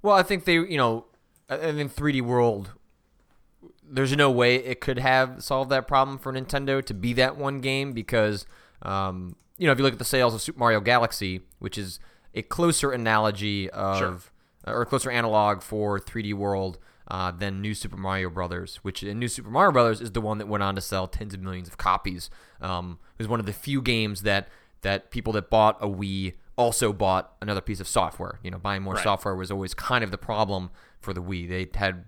[0.00, 1.06] Well, I think they, you know,
[1.48, 2.72] I think 3D World.
[3.88, 7.60] There's no way it could have solved that problem for Nintendo to be that one
[7.60, 8.44] game because,
[8.82, 12.00] um, you know, if you look at the sales of Super Mario Galaxy, which is
[12.34, 14.32] a closer analogy of
[14.66, 14.74] Sure.
[14.74, 16.78] or a closer analog for 3D World
[17.08, 20.38] uh, than New Super Mario Brothers, which in New Super Mario Brothers is the one
[20.38, 22.28] that went on to sell tens of millions of copies.
[22.60, 24.48] Um, it was one of the few games that
[24.82, 28.40] that people that bought a Wii also bought another piece of software.
[28.42, 29.02] You know, buying more Right.
[29.04, 31.48] software was always kind of the problem for the Wii.
[31.48, 32.04] They had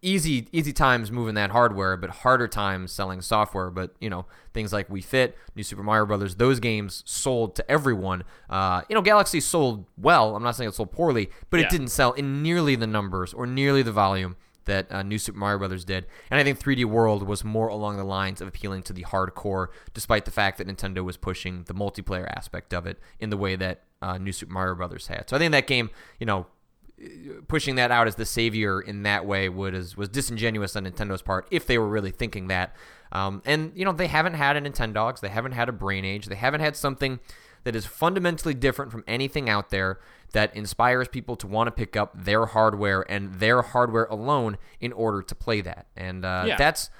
[0.00, 3.70] easy easy times moving that hardware, but harder times selling software.
[3.70, 7.70] But you know things like Wii Fit, New Super Mario Brothers, those games sold to
[7.70, 8.22] everyone.
[8.48, 10.36] Uh, you know, Galaxy sold well.
[10.36, 11.66] I'm not saying it sold poorly, but Yeah.
[11.66, 14.36] it didn't sell in nearly the numbers or nearly the volume
[14.66, 16.04] that uh, New Super Mario Brothers did.
[16.30, 19.68] And I think 3D World was more along the lines of appealing to the hardcore,
[19.94, 23.56] despite the fact that Nintendo was pushing the multiplayer aspect of it in the way
[23.56, 25.30] that uh, New Super Mario Brothers had.
[25.30, 25.88] So I think that game,
[26.20, 26.46] you know,
[27.48, 31.22] pushing that out as the savior in that way would is, was disingenuous on Nintendo's
[31.22, 32.74] part if they were really thinking that.
[33.12, 36.26] Um, and you know they haven't had a Nintendogs, they haven't had a Brain Age,
[36.26, 37.20] they haven't had something
[37.64, 39.98] that is fundamentally different from anything out there
[40.32, 44.92] that inspires people to want to pick up their hardware and their hardware alone in
[44.92, 45.86] order to play that.
[45.96, 46.56] And uh, Yeah.
[46.56, 46.90] that's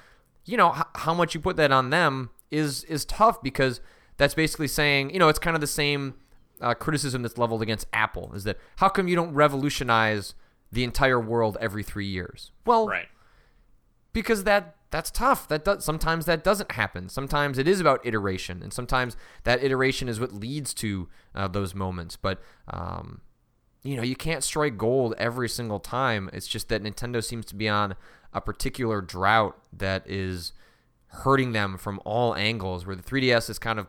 [0.45, 3.81] you know h- how much you put that on them is is tough because
[4.17, 6.15] that's basically saying you know it's kind of the same
[6.61, 10.33] uh, criticism that's leveled against Apple is that how come you don't revolutionize
[10.71, 12.51] the entire world every three years?
[12.65, 13.07] Well, Right.
[14.13, 15.47] because that that's tough.
[15.47, 17.09] That does, sometimes that doesn't happen.
[17.09, 21.75] Sometimes it is about iteration, and sometimes that iteration is what leads to uh, those
[21.75, 22.15] moments.
[22.15, 23.21] But um,
[23.83, 26.27] you know, you can't strike gold every single time.
[26.33, 27.95] It's just that Nintendo seems to be on
[28.33, 30.53] a particular drought that is
[31.07, 32.85] hurting them from all angles.
[32.87, 33.87] Where the 3DS is kind of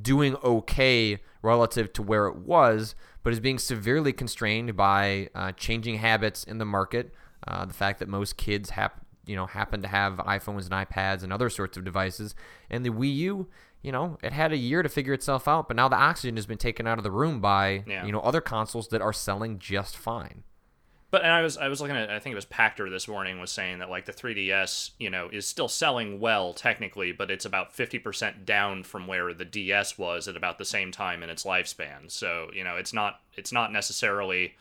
[0.00, 5.96] doing okay relative to where it was, but is being severely constrained by uh, changing
[5.98, 7.12] habits in the market.
[7.46, 8.92] Uh, the fact that most kids have
[9.26, 12.34] you know happen to have iPhones and iPads and other sorts of devices,
[12.70, 13.48] and the Wii U,
[13.82, 16.46] you know, it had a year to figure itself out, but now the oxygen has
[16.46, 18.04] been taken out of the room by Yeah.
[18.06, 20.44] you know other consoles that are selling just fine.
[21.12, 23.38] But and I was I was looking at I think it was Pachter this morning
[23.38, 27.44] was saying that like the 3DS you know is still selling well technically, but it's
[27.44, 31.44] about 50% down from where the DS was at about the same time in its
[31.44, 32.10] lifespan.
[32.10, 34.54] So you know it's not it's not necessarily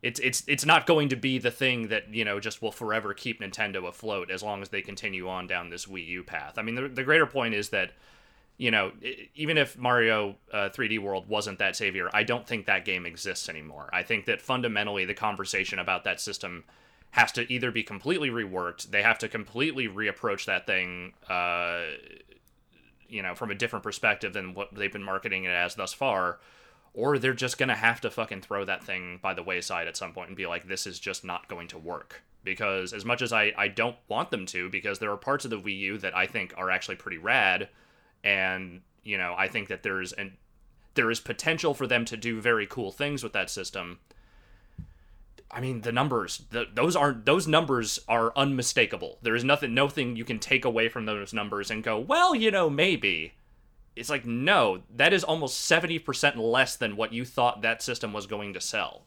[0.00, 3.12] it's it's it's not going to be the thing that you know just will forever
[3.12, 6.56] keep Nintendo afloat as long as they continue on down this Wii U path.
[6.56, 7.90] I mean the the greater point is that
[8.60, 8.92] you know,
[9.34, 13.48] even if Mario uh, 3D World wasn't that savior, I don't think that game exists
[13.48, 13.88] anymore.
[13.90, 16.64] I think that fundamentally the conversation about that system
[17.12, 21.84] has to either be completely reworked, they have to completely reapproach that thing, uh,
[23.08, 26.38] you know, from a different perspective than what they've been marketing it as thus far,
[26.92, 30.12] or they're just gonna have to fucking throw that thing by the wayside at some
[30.12, 32.24] point and be like, this is just not going to work.
[32.44, 35.50] Because as much as I, I don't want them to, because there are parts of
[35.50, 37.70] the Wii U that I think are actually pretty rad,
[38.22, 40.36] and you know I think that there's an
[40.94, 43.98] there is potential for them to do very cool things with that system.
[45.50, 49.18] I mean, the numbers, the, those aren't those numbers are unmistakable.
[49.22, 52.50] There is nothing, nothing you can take away from those numbers and go, well, you
[52.50, 53.34] know, maybe.
[53.96, 58.12] It's like no, that is almost seventy percent less than what you thought that system
[58.12, 59.02] was going to sell.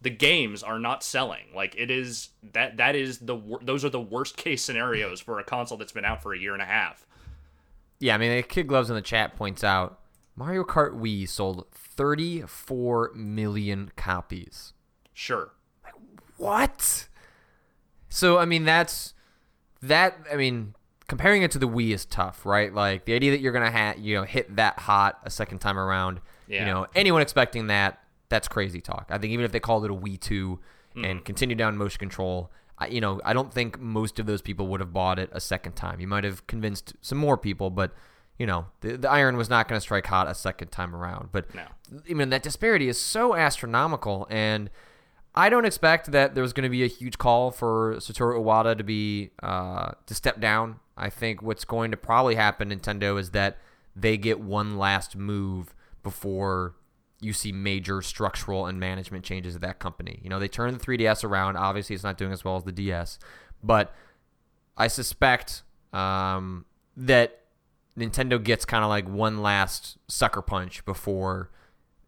[0.00, 1.46] The games are not selling.
[1.54, 5.44] Like it is that that is the those are the worst case scenarios for a
[5.44, 7.06] console that's been out for a year and a half.
[8.00, 9.98] Yeah, I mean, the Kid Gloves in the chat points out
[10.36, 14.72] Mario Kart Wii sold 34 million copies.
[15.12, 15.50] Sure.
[15.84, 15.94] Like,
[16.36, 17.08] What?
[18.08, 19.14] So I mean, that's
[19.82, 20.16] that.
[20.32, 20.74] I mean,
[21.08, 22.72] comparing it to the Wii is tough, right?
[22.72, 25.78] Like the idea that you're gonna ha- you know hit that hot a second time
[25.78, 26.20] around.
[26.46, 26.60] Yeah.
[26.60, 27.98] You know, anyone expecting that,
[28.30, 29.08] that's crazy talk.
[29.10, 30.58] I think even if they called it a Wii 2
[30.94, 31.04] Hmm.
[31.04, 34.68] and continued down motion control, I, you know, I don't think most of those people
[34.68, 36.00] would have bought it a second time.
[36.00, 37.92] You might have convinced some more people, but
[38.38, 41.30] you know, the, the iron was not going to strike hot a second time around.
[41.32, 41.64] But No.
[42.08, 44.70] I mean, that disparity is so astronomical, and
[45.34, 48.84] I don't expect that there's going to be a huge call for Satoru Iwata to
[48.84, 50.80] be uh, to step down.
[50.96, 53.58] I think what's going to probably happen, Nintendo, is that
[53.94, 56.74] they get one last move before
[57.20, 60.20] you see major structural and management changes at that company.
[60.22, 61.56] You know, they turned the 3DS around.
[61.56, 63.18] Obviously, it's not doing as well as the DS,
[63.62, 63.94] but
[64.76, 66.64] I suspect um,
[66.96, 67.40] that
[67.98, 71.50] Nintendo gets kind of like one last sucker punch before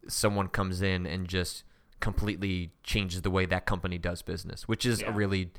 [0.07, 1.63] someone comes in and just
[1.99, 5.51] completely changes the way that company does business, which is a really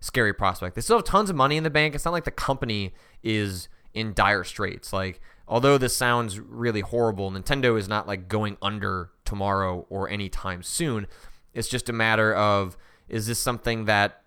[0.00, 0.74] scary prospect.
[0.74, 1.94] They still have tons of money in the bank.
[1.94, 4.92] It's not like the company is in dire straits.
[4.92, 10.62] Like, although this sounds really horrible, Nintendo is not like going under tomorrow or anytime
[10.62, 11.08] soon.
[11.52, 14.22] It's just a matter of is this something that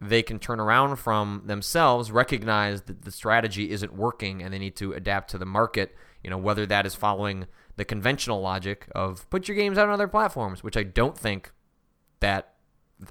[0.00, 4.74] they can turn around from themselves, recognize that the strategy isn't working and they need
[4.74, 9.28] to adapt to the market, you know, whether that is following the conventional logic of
[9.30, 11.52] put your games out on other platforms, which I don't think
[12.18, 12.54] that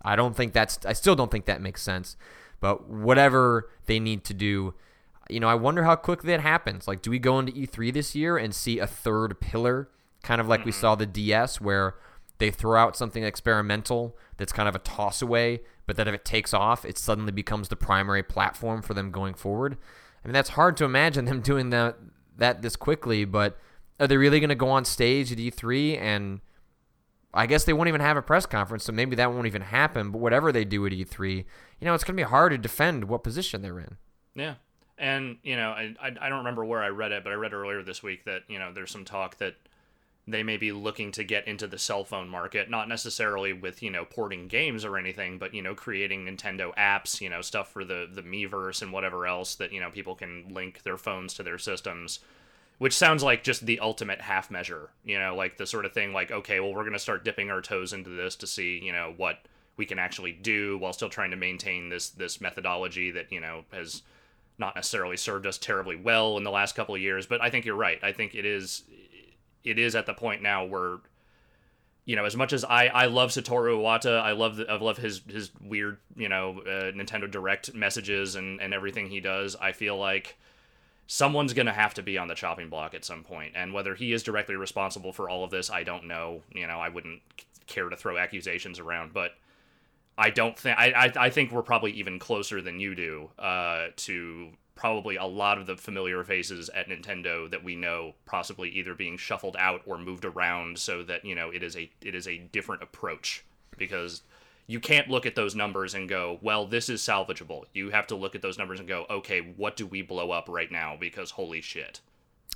[0.04, 2.18] I don't think that's I still don't think that makes sense.
[2.60, 4.74] But whatever they need to do,
[5.30, 6.88] you know, I wonder how quickly that happens.
[6.88, 9.90] Like do we go into E3 this year and see a third pillar
[10.24, 10.82] kind of like we mm-hmm.
[10.82, 11.96] saw the DS where
[12.40, 16.26] they throw out something experimental that's kind of a toss away, but that if it
[16.26, 19.78] takes off, it suddenly becomes the primary platform for them going forward.
[20.24, 21.98] I mean, that's hard to imagine them doing that
[22.38, 23.58] that this quickly, but
[24.00, 26.40] are they really going to go on stage at E3 and
[27.34, 30.12] I guess they won't even have a press conference, so maybe that won't even happen.
[30.12, 31.46] But whatever they do at E3, you
[31.82, 33.98] know, it's going to be hard to defend what position they're in.
[34.34, 34.56] Yeah.
[35.00, 37.54] And, you know, I, I, I don't remember where I read it, but I read
[37.54, 39.56] earlier this week that, you know, there's some talk that
[40.28, 43.90] they may be looking to get into the cell phone market, not necessarily with, you
[43.90, 47.86] know, porting games or anything, but, you know, creating Nintendo apps, you know, stuff for
[47.86, 51.44] the, the Miiverse and whatever else that, you know, people can link their phones to
[51.44, 52.20] their systems,
[52.78, 56.12] which sounds like just the ultimate half measure, you know, like the sort of thing
[56.12, 59.14] like, okay, well, we're to start dipping our toes into this to see, you know,
[59.16, 59.40] what
[59.78, 63.64] we can actually do while still trying to maintain this, this methodology that, you know,
[63.72, 64.04] has
[64.60, 67.66] not necessarily served us terribly well in the last couple of years, but I think
[67.66, 68.00] you're right.
[68.04, 68.84] I think it is
[69.64, 70.98] it is at the point now where
[72.06, 74.98] you know, as much as I, I love Satoru Iwata, I love the, I love
[74.98, 79.56] his his weird you know uh, Nintendo Direct messages and and everything he does.
[79.56, 80.36] I feel like
[81.06, 84.12] someone's gonna have to be on the chopping block at some point, and whether he
[84.12, 86.42] is directly responsible for all of this, I don't know.
[86.52, 87.22] You know, I wouldn't
[87.68, 89.34] care to throw accusations around, but
[90.20, 93.88] I don't think I, I I think we're probably even closer than you do uh,
[93.96, 98.94] to probably a lot of the familiar faces at Nintendo that we know possibly either
[98.94, 102.28] being shuffled out or moved around so that you know it is a it is
[102.28, 103.46] a different approach.
[103.78, 104.24] Because
[104.68, 107.64] you can't look at those numbers and go well this is salvageable.
[107.74, 110.50] You have to look at those numbers and go okay what do we blow up
[110.50, 110.98] right now?
[111.00, 112.02] Because holy shit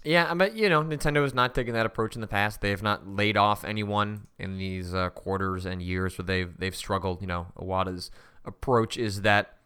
[0.03, 2.59] Yeah, but you know, Nintendo has not taken that approach in the past.
[2.61, 6.75] They have not laid off anyone in these uh, quarters and years where they've they've
[6.75, 7.21] struggled.
[7.21, 8.11] You know, Iwata's
[8.43, 9.57] approach is that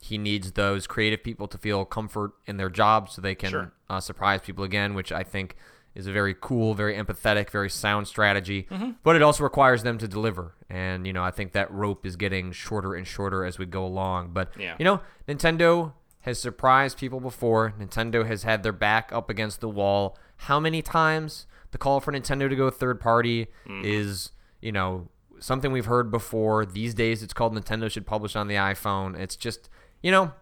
[0.00, 3.72] he needs those creative people to feel comfort in their job so they can Sure.
[3.90, 5.56] uh, surprise people again, which I think
[5.94, 8.68] is a very cool, very empathetic, very sound strategy.
[9.02, 12.14] But it also requires them to deliver, and you know, I think that rope is
[12.16, 14.30] getting shorter and shorter as we go along.
[14.32, 14.76] But Yeah.
[14.78, 17.74] you know, Nintendo has surprised people before.
[17.78, 20.18] Nintendo has had their back up against the wall.
[20.36, 23.82] How many times the call for Nintendo to go third party mm-hmm.
[23.84, 25.08] is, you know,
[25.40, 26.66] something we've heard before.
[26.66, 29.18] These days it's called Nintendo should publish on the iPhone.
[29.18, 29.68] It's just,
[30.02, 30.32] you know,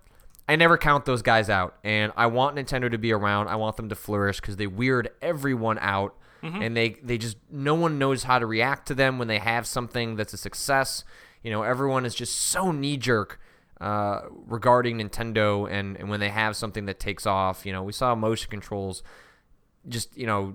[0.49, 1.77] I never count those guys out.
[1.85, 3.49] And I want Nintendo to be around.
[3.49, 6.17] I want them to flourish because they weird everyone out.
[6.43, 6.62] Mm-hmm.
[6.62, 9.67] And they, they just, no one knows how to react to them when they have
[9.67, 11.03] something that's a success.
[11.43, 13.41] You know, everyone is just so knee jerk
[13.81, 17.67] uh, regarding Nintendo and, and when they have something that takes off.
[17.67, 19.03] You know, we saw motion controls
[19.89, 20.55] just, you know,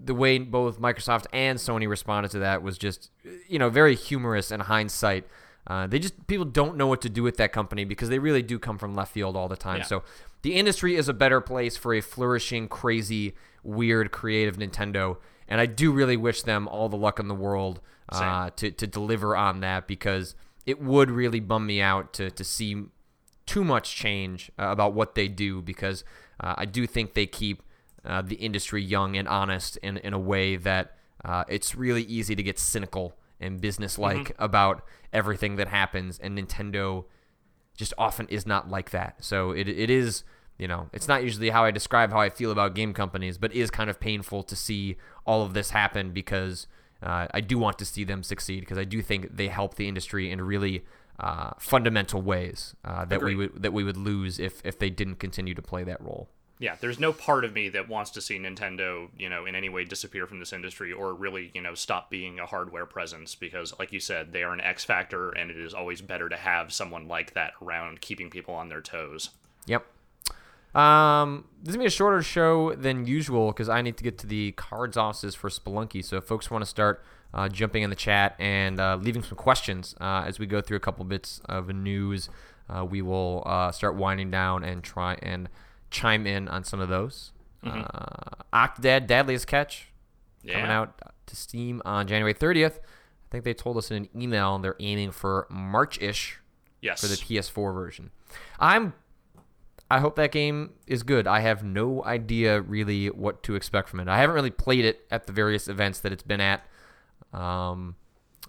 [0.00, 3.10] the way both Microsoft and Sony responded to that was just,
[3.48, 5.26] you know, very humorous in hindsight.
[5.66, 8.42] Uh, they just people don't know what to do with that company because they really
[8.42, 9.78] do come from left field all the time.
[9.78, 9.84] Yeah.
[9.84, 10.02] So
[10.42, 15.66] the industry is a better place for a flourishing, crazy, weird, creative Nintendo, and I
[15.66, 19.60] do really wish them all the luck in the world uh, to to deliver on
[19.60, 20.34] that because
[20.68, 22.84] it would really bum me out to to see
[23.46, 26.04] too much change uh, about what they do because
[26.40, 27.62] uh, I do think they keep
[28.04, 32.36] uh, the industry young and honest in, in a way that uh, it's really easy
[32.36, 37.04] to get cynical and businesslike about everything that happens, and Nintendo
[37.76, 39.24] just often is not like that.
[39.24, 40.24] So it, it is,
[40.58, 43.54] you know, it's not usually how I describe how I feel about game companies, but
[43.54, 46.66] is kind of painful to see all of this happen because
[47.02, 49.88] uh, I do want to see them succeed because I do think they help the
[49.88, 50.84] industry in really
[51.20, 55.16] uh, fundamental ways uh, that we would that we would lose if if they didn't
[55.16, 56.28] continue to play that role.
[56.60, 59.68] Yeah, there's no part of me that wants to see Nintendo, you know, in any
[59.68, 63.72] way disappear from this industry or really, you know, stop being a hardware presence because,
[63.78, 66.72] like you said, they are an X factor, and it is always better to have
[66.72, 69.30] someone like that around, keeping people on their toes.
[69.66, 69.86] Yep.
[70.78, 74.18] Um, this is gonna be a shorter show than usual because I need to get
[74.18, 76.04] to the cards offices for Spelunky.
[76.04, 77.02] So if folks want to start
[77.34, 80.76] uh, jumping in the chat and uh, leaving some questions uh, as we go through
[80.76, 82.28] a couple bits of news,
[82.68, 85.48] uh, we will uh, start winding down and try and
[85.90, 87.32] chime in on some of those.
[87.64, 87.80] Mm-hmm.
[87.82, 89.88] Uh, Octodad Dadliest Catch
[90.46, 92.78] coming out to Steam on January 30th.
[92.78, 96.38] I think they told us in an email they're aiming for March-ish
[96.80, 97.00] Yes.
[97.00, 98.10] for the PS4 version.
[98.60, 98.94] I'm
[99.90, 101.26] I hope that game is good.
[101.26, 104.08] I have no idea really what to expect from it.
[104.08, 106.62] I haven't really played it at the various events that it's been at.
[107.32, 107.96] Um,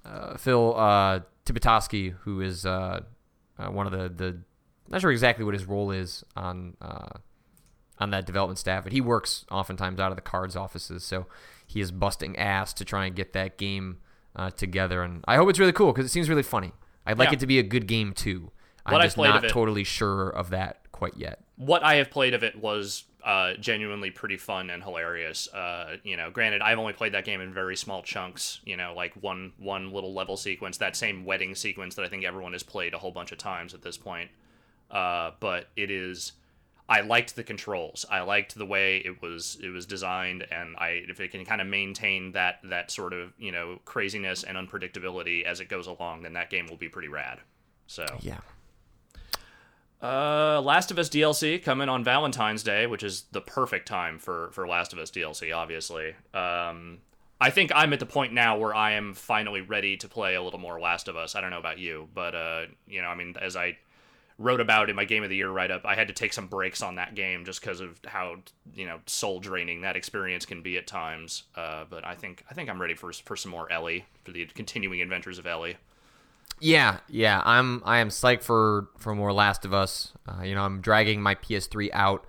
[0.05, 3.01] uh, Phil uh, Tibitoski, who is uh,
[3.57, 4.37] uh, one of the the
[4.89, 7.09] not sure exactly what his role is on uh,
[7.99, 11.25] on that development staff, but he works oftentimes out of the cards offices, so
[11.65, 13.97] he is busting ass to try and get that game
[14.35, 15.03] uh, together.
[15.03, 16.71] And I hope it's really cool because it seems really funny.
[17.05, 17.33] I'd like Yeah.
[17.35, 18.51] it to be a good game too.
[18.85, 21.39] I'm What just not totally sure of that quite yet.
[21.55, 25.47] what I have played of it was uh, genuinely pretty fun and hilarious.
[25.53, 28.59] Uh, you know, granted, I've only played that game in very small chunks.
[28.65, 32.23] You know, like one one little level sequence, that same wedding sequence that I think
[32.23, 34.29] everyone has played a whole bunch of times at this point.
[34.91, 36.33] Uh, but it is.
[36.87, 38.03] I liked the controls.
[38.09, 41.61] I liked the way it was it was designed, and I if it can kind
[41.61, 46.23] of maintain that that sort of you know craziness and unpredictability as it goes along,
[46.23, 47.39] then that game will be pretty rad.
[47.87, 48.39] So Yeah.
[50.01, 54.49] Uh, Last of Us DLC coming on Valentine's Day, which is the perfect time for
[54.51, 55.55] for Last of Us DLC.
[55.55, 56.99] Obviously, um,
[57.41, 60.41] I think I'm at the point now where I am finally ready to play a
[60.41, 61.35] little more Last of Us.
[61.35, 63.77] I don't know about you, but uh, you know, I mean, as I
[64.37, 66.47] wrote about in my Game of the Year write up, I had to take some
[66.47, 68.37] breaks on that game just because of how
[68.73, 71.43] you know soul draining that experience can be at times.
[71.55, 74.45] Uh, but I think I think I'm ready for for some more Ellie for the
[74.45, 75.77] continuing adventures of Ellie.
[76.59, 77.41] Yeah, yeah.
[77.45, 80.13] I'm I am psyched for for more Last of Us.
[80.27, 82.25] Uh, you know, I'm dragging my PS3 out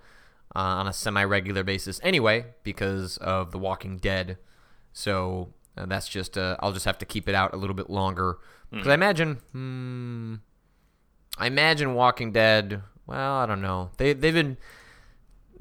[0.55, 4.37] uh, on a semi-regular basis anyway because of The Walking Dead.
[4.93, 7.89] So uh, that's just uh, I'll just have to keep it out a little bit
[7.89, 8.37] longer
[8.71, 9.35] because I imagine.
[9.51, 10.35] Hmm,
[11.37, 12.81] I imagine Walking Dead.
[13.07, 13.91] Well, I don't know.
[13.97, 14.57] They they've been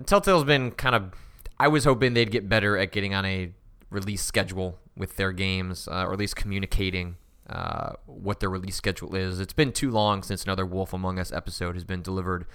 [0.04, 1.12] Telltale's been kind of.
[1.58, 3.52] I was hoping they'd get better at getting on a
[3.90, 7.16] release schedule with their games, uh, or at least communicating
[7.50, 9.40] uh, what their release schedule is.
[9.40, 12.46] It's been too long since another Wolf Among Us episode has been delivered,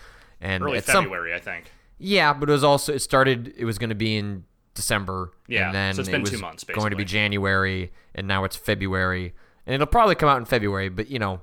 [0.41, 1.71] and Early at some February, I think.
[1.99, 3.53] yeah, but it was also it started.
[3.57, 5.31] It was going to be in December.
[5.47, 7.05] Yeah, and then so it's it been was two months, Going to be.
[7.05, 9.33] January, and now it's February,
[9.67, 10.89] and it'll probably come out in February.
[10.89, 11.41] But you know,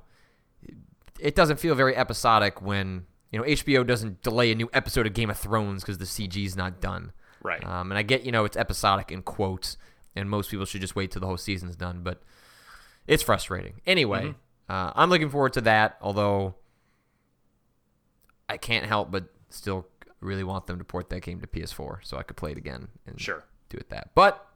[1.21, 5.15] it doesn't feel very episodic when you know HBO doesn't delay a new episode of
[5.15, 7.13] Game of Thrones because the CG's not done.
[7.43, 7.63] Right.
[7.67, 9.77] Um, and I get you know it's episodic in quotes,
[10.17, 12.01] and most people should just wait till the whole season's done.
[12.03, 12.23] But
[13.07, 13.81] it's frustrating.
[13.87, 14.73] Anyway, Mm-hmm.
[14.73, 15.97] uh, I'm looking forward to that.
[16.01, 16.55] Although
[18.49, 19.87] I can't help but still
[20.21, 22.89] really want them to port that game to PS4 so I could play it again
[23.07, 23.45] and Sure.
[23.69, 24.11] do it that.
[24.15, 24.47] But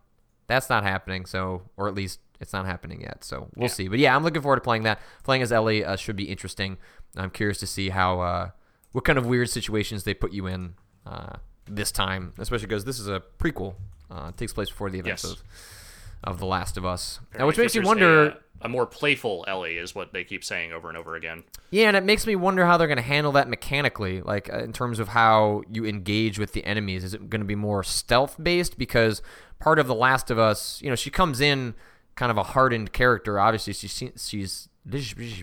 [0.46, 1.26] that's not happening.
[1.26, 3.24] So, or at least it's not happening yet.
[3.24, 3.74] So we'll Yeah.
[3.74, 3.88] see.
[3.88, 5.00] But yeah, I'm looking forward to playing that.
[5.24, 6.78] Playing as Ellie uh, should be interesting.
[7.16, 8.50] I'm curious to see how uh,
[8.92, 10.74] what kind of weird situations they put you in
[11.04, 11.36] uh,
[11.66, 13.74] this time, especially because this is a prequel.
[14.10, 15.32] Uh, it takes place before the events Yes.
[15.32, 15.42] of
[16.24, 18.22] of The Last of Us, now, which makes you wonder.
[18.22, 21.44] A, uh, a more playful Ellie is what they keep saying over and over again.
[21.70, 24.60] Yeah, and it makes me wonder how they're going to handle that mechanically, like uh,
[24.60, 27.04] in terms of how you engage with the enemies.
[27.04, 28.78] Is it going to be more stealth based?
[28.78, 29.20] Because
[29.60, 31.74] part of The Last of Us, you know, she comes in
[32.14, 33.38] kind of a hardened character.
[33.38, 34.68] Obviously, she's she's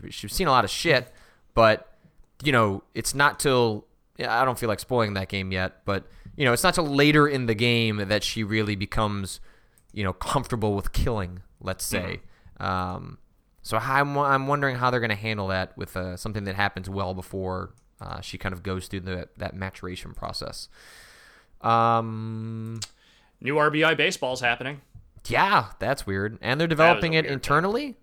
[0.10, 1.12] she's seen a lot of shit,
[1.54, 1.94] but
[2.44, 3.86] you know, it's not till
[4.20, 6.06] I don't feel like spoiling that game yet, but
[6.36, 9.40] you know, it's not till later in the game that she really becomes,
[9.94, 11.42] you know, comfortable with killing.
[11.62, 12.20] Let's say.
[12.60, 13.18] Um,
[13.62, 16.90] so I'm I'm wondering how they're going to handle that with uh, something that happens
[16.90, 20.68] well before uh, she kind of goes through the that maturation process.
[21.62, 22.80] Um,
[23.40, 24.82] New RBI baseball's happening.
[25.28, 27.98] yeah, that's weird, and they're developing it internally.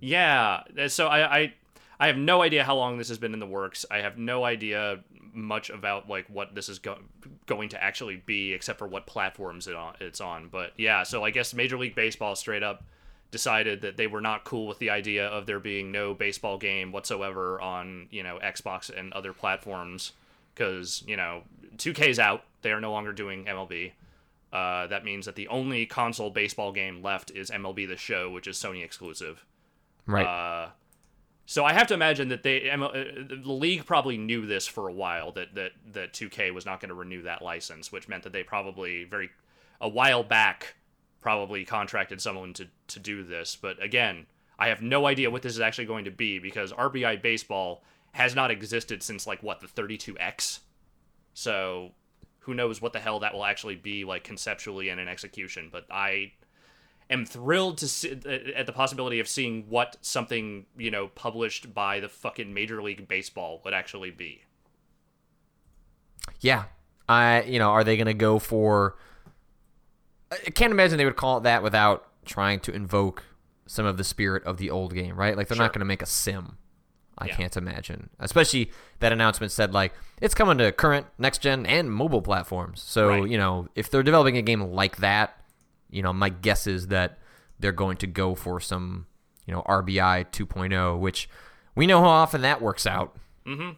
[0.00, 0.62] Yeah.
[0.78, 1.54] uh, So I, I
[2.00, 3.84] I have no idea how long this has been in the works.
[3.90, 5.00] I have no idea
[5.32, 6.98] much about like what this is go-
[7.46, 10.48] going to actually be, except for what platforms it on, it's on.
[10.48, 12.84] But yeah, so I guess Major League Baseball straight up
[13.30, 16.92] decided that they were not cool with the idea of there being no baseball game
[16.92, 20.12] whatsoever on you know Xbox and other platforms
[20.54, 21.42] because you know
[21.76, 22.44] 2K's out.
[22.62, 23.92] They are no longer doing MLB.
[24.52, 28.46] Uh, that means that the only console baseball game left is MLB The Show, which
[28.46, 29.44] is Sony exclusive.
[30.06, 30.24] Right.
[30.26, 30.68] Uh,
[31.48, 34.92] So I have to imagine that they uh, the league probably knew this for a
[34.92, 38.34] while that that that 2K was not going to renew that license, which meant that
[38.34, 39.30] they probably very
[39.80, 40.74] a while back
[41.22, 43.56] probably contracted someone to to do this.
[43.56, 44.26] But again,
[44.58, 47.82] I have no idea what this is actually going to be because RBI baseball
[48.12, 50.58] has not existed since like what the 32X.
[51.32, 51.92] So
[52.40, 55.86] who knows what the hell that will actually be like conceptually and in execution, but
[55.90, 56.32] I
[57.10, 61.72] am thrilled to see uh, at the possibility of seeing what something you know published
[61.74, 64.42] by the fucking Major League Baseball would actually be.
[66.40, 66.64] Yeah,
[67.08, 68.96] I you know are they going to go for?
[70.30, 73.24] I can't imagine they would call it that without trying to invoke
[73.66, 75.36] some of the spirit of the old game, right?
[75.36, 75.64] Like they're Sure.
[75.64, 76.58] not going to make a sim.
[77.16, 77.36] I Yeah.
[77.36, 78.10] can't imagine.
[78.20, 82.82] Especially that announcement said like it's coming to current, next gen, and mobile platforms.
[82.82, 83.28] So Right.
[83.28, 85.37] you know if they're developing a game like that,
[85.90, 87.18] you know my guess is that
[87.58, 89.06] they're going to go for some
[89.46, 91.28] you know RBI 2.0, oh, which
[91.74, 93.16] we know how often that works out.
[93.46, 93.70] Mm-hmm.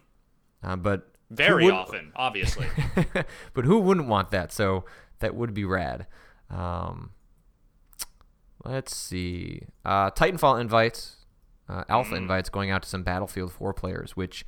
[0.63, 2.67] Uh, but Very often, obviously.
[3.53, 4.51] but who wouldn't want that?
[4.51, 4.85] So
[5.19, 6.07] that would be rad.
[6.49, 7.11] Um,
[8.65, 9.63] let's see.
[9.85, 11.25] Uh, Titanfall invites,
[11.69, 14.45] uh, alpha invites going out to some Battlefield 4 players, which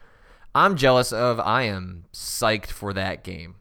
[0.53, 1.39] I'm jealous of.
[1.39, 3.55] I am psyched for that game.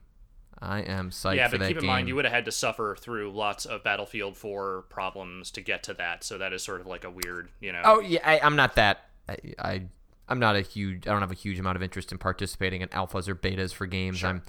[0.63, 2.53] I am psyched yeah, for but that keep in mind you would have had to
[2.53, 6.81] suffer through lots of Battlefield 4 problems to get to that, so that is sort
[6.81, 7.83] of like a weird, you know.
[7.85, 9.09] Oh yeah, I, I'm not that.
[9.29, 9.83] I, I
[10.29, 11.07] I'm not a huge.
[11.07, 13.87] I don't have a huge amount of interest in participating in alphas or betas for
[13.87, 14.23] games.
[14.23, 14.43] I'm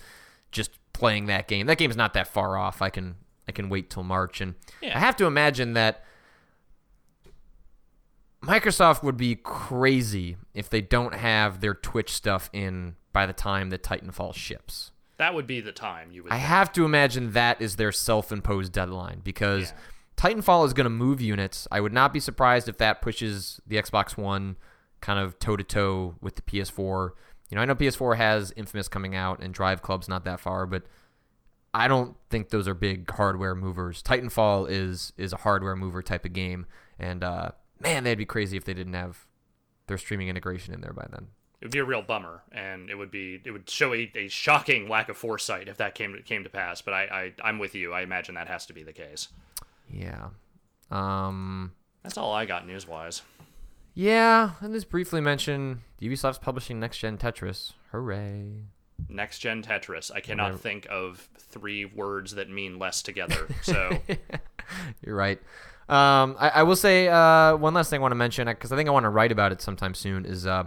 [0.51, 1.65] just playing that game.
[1.65, 2.81] That game's not that far off.
[2.81, 3.15] I can
[3.47, 4.95] I can wait till March, and Yeah.
[4.95, 6.05] I have to imagine that
[8.43, 13.69] Microsoft would be crazy if they don't have their Twitch stuff in by the time
[13.71, 14.91] that Titanfall ships.
[15.17, 16.31] That would be the time you would.
[16.31, 16.47] I think.
[16.47, 19.77] have to imagine that is their self-imposed deadline because Yeah.
[20.15, 21.67] Titanfall is going to move units.
[21.71, 24.57] I would not be surprised if that pushes the Xbox One
[25.01, 27.11] kind of toe to toe with the PS4.
[27.49, 30.65] You know, I know PS4 has Infamous coming out and Drive Club's not that far,
[30.65, 30.83] but
[31.73, 34.03] I don't think those are big hardware movers.
[34.03, 36.67] Titanfall is is a hardware mover type of game,
[36.99, 37.49] and uh,
[37.79, 39.25] man, they'd be crazy if they didn't have
[39.87, 41.27] their streaming integration in there by then.
[41.63, 44.27] It would be a real bummer, and it would be it would show a, a
[44.27, 46.81] shocking lack of foresight if that came to, came to pass.
[46.81, 47.93] But I, I I'm with you.
[47.93, 49.29] I imagine that has to be the case.
[49.89, 50.27] Yeah.
[50.91, 51.71] Um.
[52.03, 53.21] That's all I got news wise.
[53.93, 57.71] Yeah, and just briefly mention Ubisoft's publishing next gen Tetris.
[57.93, 58.63] Hooray!
[59.07, 60.11] Next gen Tetris.
[60.13, 60.57] I cannot Whatever.
[60.57, 63.47] think of three words that mean less together.
[63.61, 63.99] So
[65.01, 65.39] You're right.
[65.87, 68.75] Um, I, I will say uh, one last thing I want to mention because I
[68.75, 70.25] think I want to write about it sometime soon.
[70.25, 70.65] Is uh,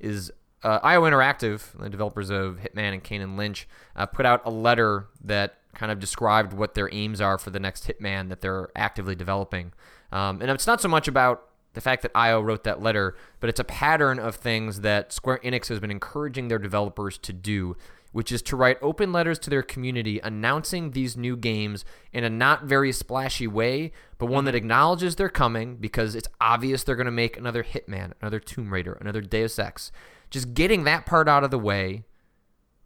[0.00, 0.30] is
[0.62, 4.50] uh, IO Interactive, the developers of Hitman and Kane and Lynch, uh, put out a
[4.50, 8.68] letter that kind of described what their aims are for the next Hitman that they're
[8.74, 9.72] actively developing.
[10.10, 11.44] Um, and it's not so much about
[11.74, 15.40] the fact that IO wrote that letter, but it's a pattern of things that Square
[15.44, 17.76] Enix has been encouraging their developers to do,
[18.18, 22.28] which is to write open letters to their community announcing these new games in a
[22.28, 24.56] not very splashy way, but one that mm-hmm.
[24.56, 28.94] acknowledges they're coming because it's obvious they're going to make another Hitman, another Tomb Raider,
[29.00, 29.92] another Deus Ex.
[30.30, 32.02] Just getting that part out of the way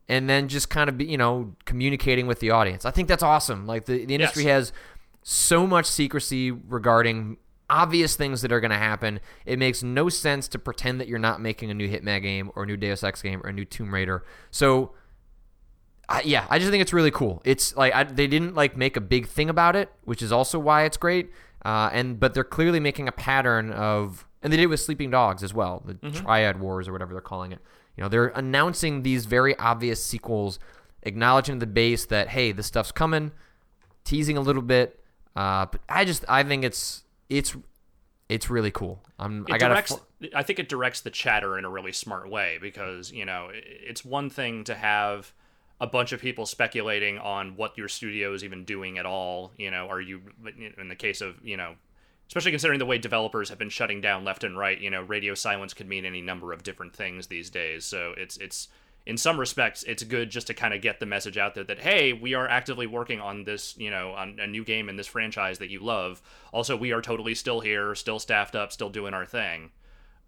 [0.06, 2.84] and then just kind of be, you know, communicating with the audience.
[2.84, 3.66] I think that's awesome.
[3.66, 4.52] Like the, the industry Yes.
[4.52, 4.72] has
[5.22, 7.38] so much secrecy regarding
[7.70, 9.18] obvious things that are going to happen.
[9.46, 12.64] It makes no sense to pretend that you're not making a new Hitman game or
[12.64, 14.26] a new Deus Ex game or a new Tomb Raider.
[14.50, 14.92] So
[16.12, 17.40] I, yeah, I just think it's really cool.
[17.42, 20.58] It's like I, they didn't like make a big thing about it, which is also
[20.58, 21.30] why it's great.
[21.64, 25.10] Uh, and but they're clearly making a pattern of, and they did it with Sleeping
[25.10, 27.60] Dogs as well, the Triad Wars or whatever they're calling it.
[27.96, 30.58] You know, they're announcing these very obvious sequels,
[31.02, 33.32] acknowledging the base that hey, this stuff's coming,
[34.04, 35.00] teasing a little bit.
[35.34, 37.56] Uh, but I just I think it's it's
[38.28, 39.02] it's really cool.
[39.18, 39.90] I'm it I got.
[40.34, 44.04] I think it directs the chatter in a really smart way because you know it's
[44.04, 45.32] one thing to have
[45.82, 49.50] a bunch of people speculating on what your studio is even doing at all.
[49.58, 50.20] You know, are you
[50.78, 51.74] in the case of you know,
[52.28, 54.80] especially considering the way developers have been shutting down left and right.
[54.80, 57.84] You know, radio silence could mean any number of different things these days.
[57.84, 58.68] So it's it's
[59.04, 61.80] in some respects it's good just to kind of get the message out there that
[61.80, 65.08] hey we are actively working on this you know on a new game in this
[65.08, 66.22] franchise that you love
[66.52, 69.72] also we are totally still here still staffed up still doing our thing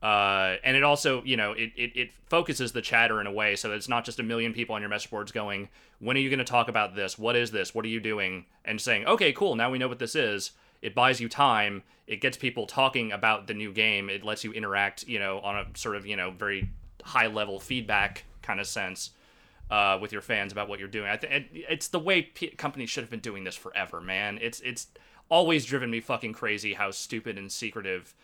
[0.04, 3.56] uh, and it also, you know, it, it, it focuses the chatter in a way
[3.56, 5.66] so that it's not just a million people on your message boards going,
[5.98, 7.18] when are you going to talk about this?
[7.18, 7.74] What is this?
[7.74, 8.44] What are you doing?
[8.66, 10.50] And saying, okay, cool, now we know what this is.
[10.82, 11.84] It buys you time.
[12.06, 14.10] It gets people talking about the new game.
[14.10, 16.68] It lets you interact, you know, on a sort of, you know, very
[17.02, 19.12] high level feedback kind of sense
[19.70, 21.08] uh, with your fans about what you're doing.
[21.08, 24.38] I think it, it's the way p- companies should have been doing this forever, man.
[24.42, 24.88] It's it's
[25.30, 28.14] always driven me fucking crazy how stupid and secretive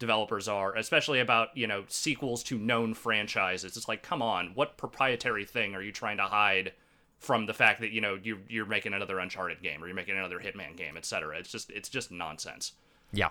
[0.00, 3.76] developers are, especially about you know sequels to known franchises.
[3.76, 6.72] It's like, come on, what proprietary thing are you trying to hide
[7.20, 10.18] from the fact that you know you're you're making another Uncharted game or you're making
[10.18, 11.38] another Hitman game, etc.
[11.38, 12.72] It's just it's just nonsense.
[13.12, 13.28] Yeah.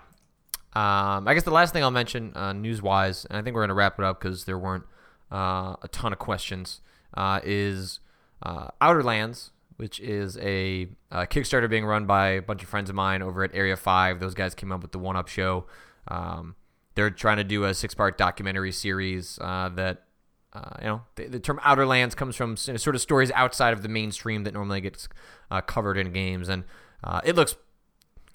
[0.74, 3.62] Um, I guess the last thing I'll mention, uh, news wise, and I think we're
[3.62, 4.86] going to wrap it up because there weren't
[5.32, 6.82] uh, a ton of questions,
[7.16, 8.00] uh, is
[8.44, 12.88] uh, Outer Lands, which is a, a, Kickstarter being run by a bunch of friends
[12.88, 14.20] of mine over at Area 5.
[14.20, 15.66] Those guys came up with the One Up Show.
[16.08, 16.56] Um,
[17.00, 20.04] they're trying to do a six part documentary series uh, that.
[20.52, 23.84] Uh, you know, the, the, term Outer Lands comes from sort of stories outside of
[23.84, 25.08] the mainstream that normally gets
[25.68, 26.64] covered in games, and
[27.24, 27.56] it looks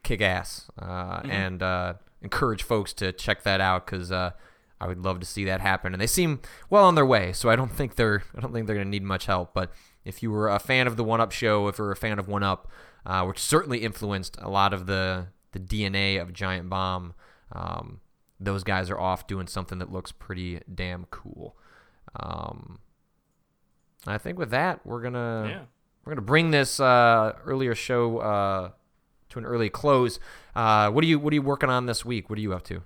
[0.04, 0.70] kick ass.
[0.80, 1.30] Mm-hmm.
[1.32, 4.32] And encourage folks to check that out because uh,
[4.80, 5.92] I would love to see that happen.
[5.92, 6.40] And they seem
[6.70, 8.90] well on their way, so I don't think they're I don't think they're going to
[8.90, 9.54] need much help.
[9.54, 9.70] But
[10.04, 12.26] if you were a fan of the One Up show, if you're a fan of
[12.26, 12.68] One Up,
[13.06, 17.14] uh, which certainly influenced a lot of the the DNA of Giant Bomb,
[17.52, 18.00] um,
[18.40, 21.56] those guys are off doing something that looks pretty damn cool.
[22.18, 22.78] Um,
[24.06, 25.62] I think with that, we're gonna yeah.
[26.04, 28.70] we're gonna bring this uh, earlier show uh,
[29.30, 30.18] to an early close.
[30.54, 32.28] Uh, what are you What are you working on this week?
[32.28, 32.82] What are you up to?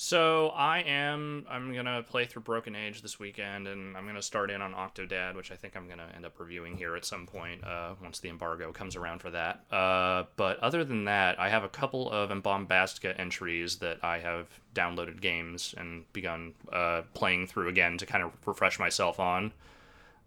[0.00, 1.44] So I am.
[1.50, 5.34] I'm gonna play through Broken Age this weekend, and I'm gonna start in on Octodad,
[5.34, 8.28] which I think I'm gonna end up reviewing here at some point uh, once the
[8.28, 9.64] embargo comes around for that.
[9.72, 14.46] Uh, but other than that, I have a couple of Bombastica entries that I have
[14.72, 19.52] downloaded games and begun uh, playing through again to kind of refresh myself on.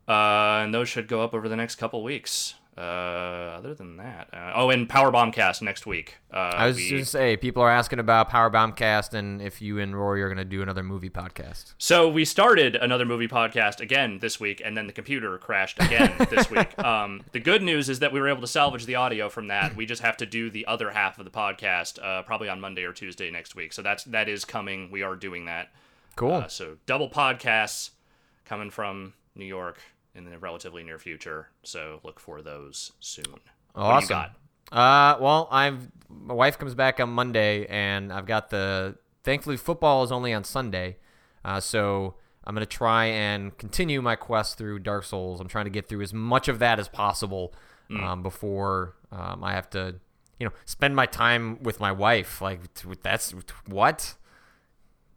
[0.05, 2.55] Uh, and those should go up over the next couple weeks.
[2.77, 6.15] Uh, other than that, uh, oh, and Power Bombcast next week.
[6.33, 9.77] Uh, I was we, just say people are asking about Power Bombcast and if you
[9.79, 11.73] and Rorie are going to do another movie podcast.
[11.77, 16.13] So we started another movie podcast again this week, and then the computer crashed again
[16.29, 16.79] this week.
[16.79, 19.75] Um, the good news is that we were able to salvage the audio from that.
[19.75, 22.83] We just have to do the other half of the podcast uh, probably on Monday
[22.83, 23.73] or Tuesday next week.
[23.73, 24.89] So that's that is coming.
[24.89, 25.73] We are doing that.
[26.15, 26.35] Cool.
[26.35, 27.89] Uh, so double podcasts
[28.45, 29.79] coming from New York
[30.15, 31.49] in the relatively near future.
[31.63, 33.39] So look for those soon.
[33.75, 34.31] Awesome.
[34.71, 38.95] Uh, well, I've my wife comes back on Monday, and I've got the.
[39.23, 40.97] Thankfully, football is only on Sunday,
[41.45, 45.39] uh, so I'm gonna try and continue my quest through Dark Souls.
[45.39, 47.53] I'm trying to get through as much of that as possible
[47.89, 48.01] mm.
[48.01, 49.95] um, before um, I have to,
[50.39, 52.41] you know, spend my time with my wife.
[52.41, 52.61] Like
[53.03, 53.33] that's
[53.67, 54.15] what.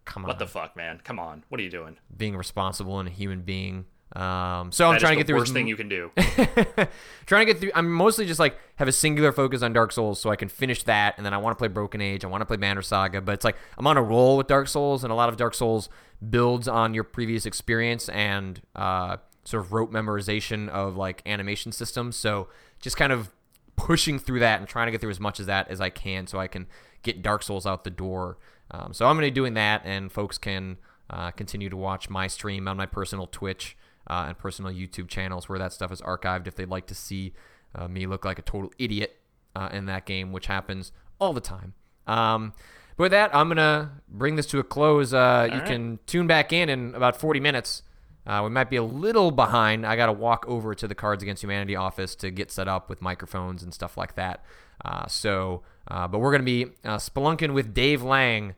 [0.05, 0.28] Come on.
[0.28, 1.01] What the fuck, man?
[1.03, 1.45] Come on.
[1.49, 1.97] What are you doing?
[2.14, 3.86] Being responsible and a human being.
[4.15, 5.39] Um, so I'm trying to get through.
[5.39, 6.12] Worst thing you can do.
[7.27, 7.73] trying to get through.
[7.75, 10.85] I'm mostly just like have a singular focus on Dark Souls, so I can finish
[10.85, 12.25] that, and then I want to play Broken Age.
[12.25, 14.69] I want to play Banner Saga, but it's like I'm on a roll with Dark
[14.69, 15.89] Souls, and a lot of Dark Souls
[16.31, 22.15] builds on your previous experience and uh, sort of rote memorization of like animation systems.
[22.17, 22.49] So
[22.81, 23.31] just kind of
[23.77, 26.29] pushing through that and trying to get through as much of that as I can,
[26.29, 26.67] so I can
[27.03, 28.39] get Dark Souls out the door.
[28.71, 30.77] Um, so I'm going to be doing that, and folks can
[31.11, 33.77] uh, continue to watch my stream on my personal Twitch
[34.09, 37.32] uh, and personal YouTube channels where that stuff is archived if they'd like to see
[37.74, 39.16] uh, me look like a total idiot
[39.57, 41.74] uh, in that game, which happens all the time.
[42.07, 42.52] Um,
[42.96, 45.12] but with that, I'm going to bring this to a close.
[45.12, 45.66] Uh, you right.
[45.66, 47.82] can tune back in in about 40 minutes.
[48.26, 49.84] Uh, we might be a little behind.
[49.86, 52.88] I got to walk over to the Cards Against Humanity office to get set up
[52.88, 54.44] with microphones and stuff like that.
[54.84, 58.55] Uh, so, but we're going to be spelunking with Dave Lang,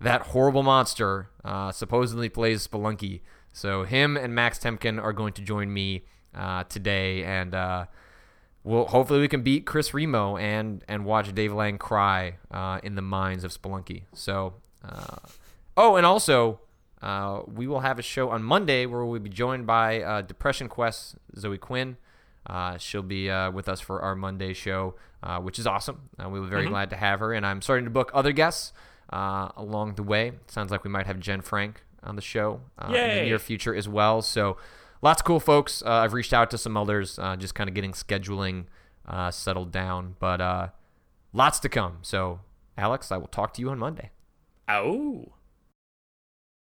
[0.00, 1.30] that horrible monster,
[1.72, 3.20] supposedly plays Spelunky.
[3.56, 6.02] So him and Max Temkin are going to join me
[6.34, 7.86] uh, today, and uh,
[8.64, 12.96] we'll hopefully we can beat Chris Remo and and watch Dave Lang cry uh, in
[12.96, 14.02] the minds of Spelunky.
[14.12, 14.52] So,
[14.84, 15.16] uh,
[15.74, 16.60] oh, and also
[17.00, 20.68] uh, we will have a show on Monday where we'll be joined by uh, Depression
[20.68, 21.96] Quest Zoe Quinn.
[22.76, 24.96] she'll be with us for our Monday show,
[25.40, 26.10] which is awesome.
[26.18, 26.72] we were very mm-hmm.
[26.72, 28.74] glad to have her, and I'm starting to book other guests
[29.10, 30.32] along the way.
[30.46, 33.74] sounds like we might have Jenn Frank on the show uh, in the near future
[33.74, 34.22] as well.
[34.22, 34.56] So
[35.02, 35.82] lots of cool folks.
[35.84, 38.64] Uh, I've reached out to some others, uh, just kind of getting scheduling
[39.06, 40.68] uh, settled down, but uh,
[41.32, 41.98] lots to come.
[42.02, 42.40] So
[42.76, 44.10] Alex, I will talk to you on Monday.
[44.68, 45.32] Oh.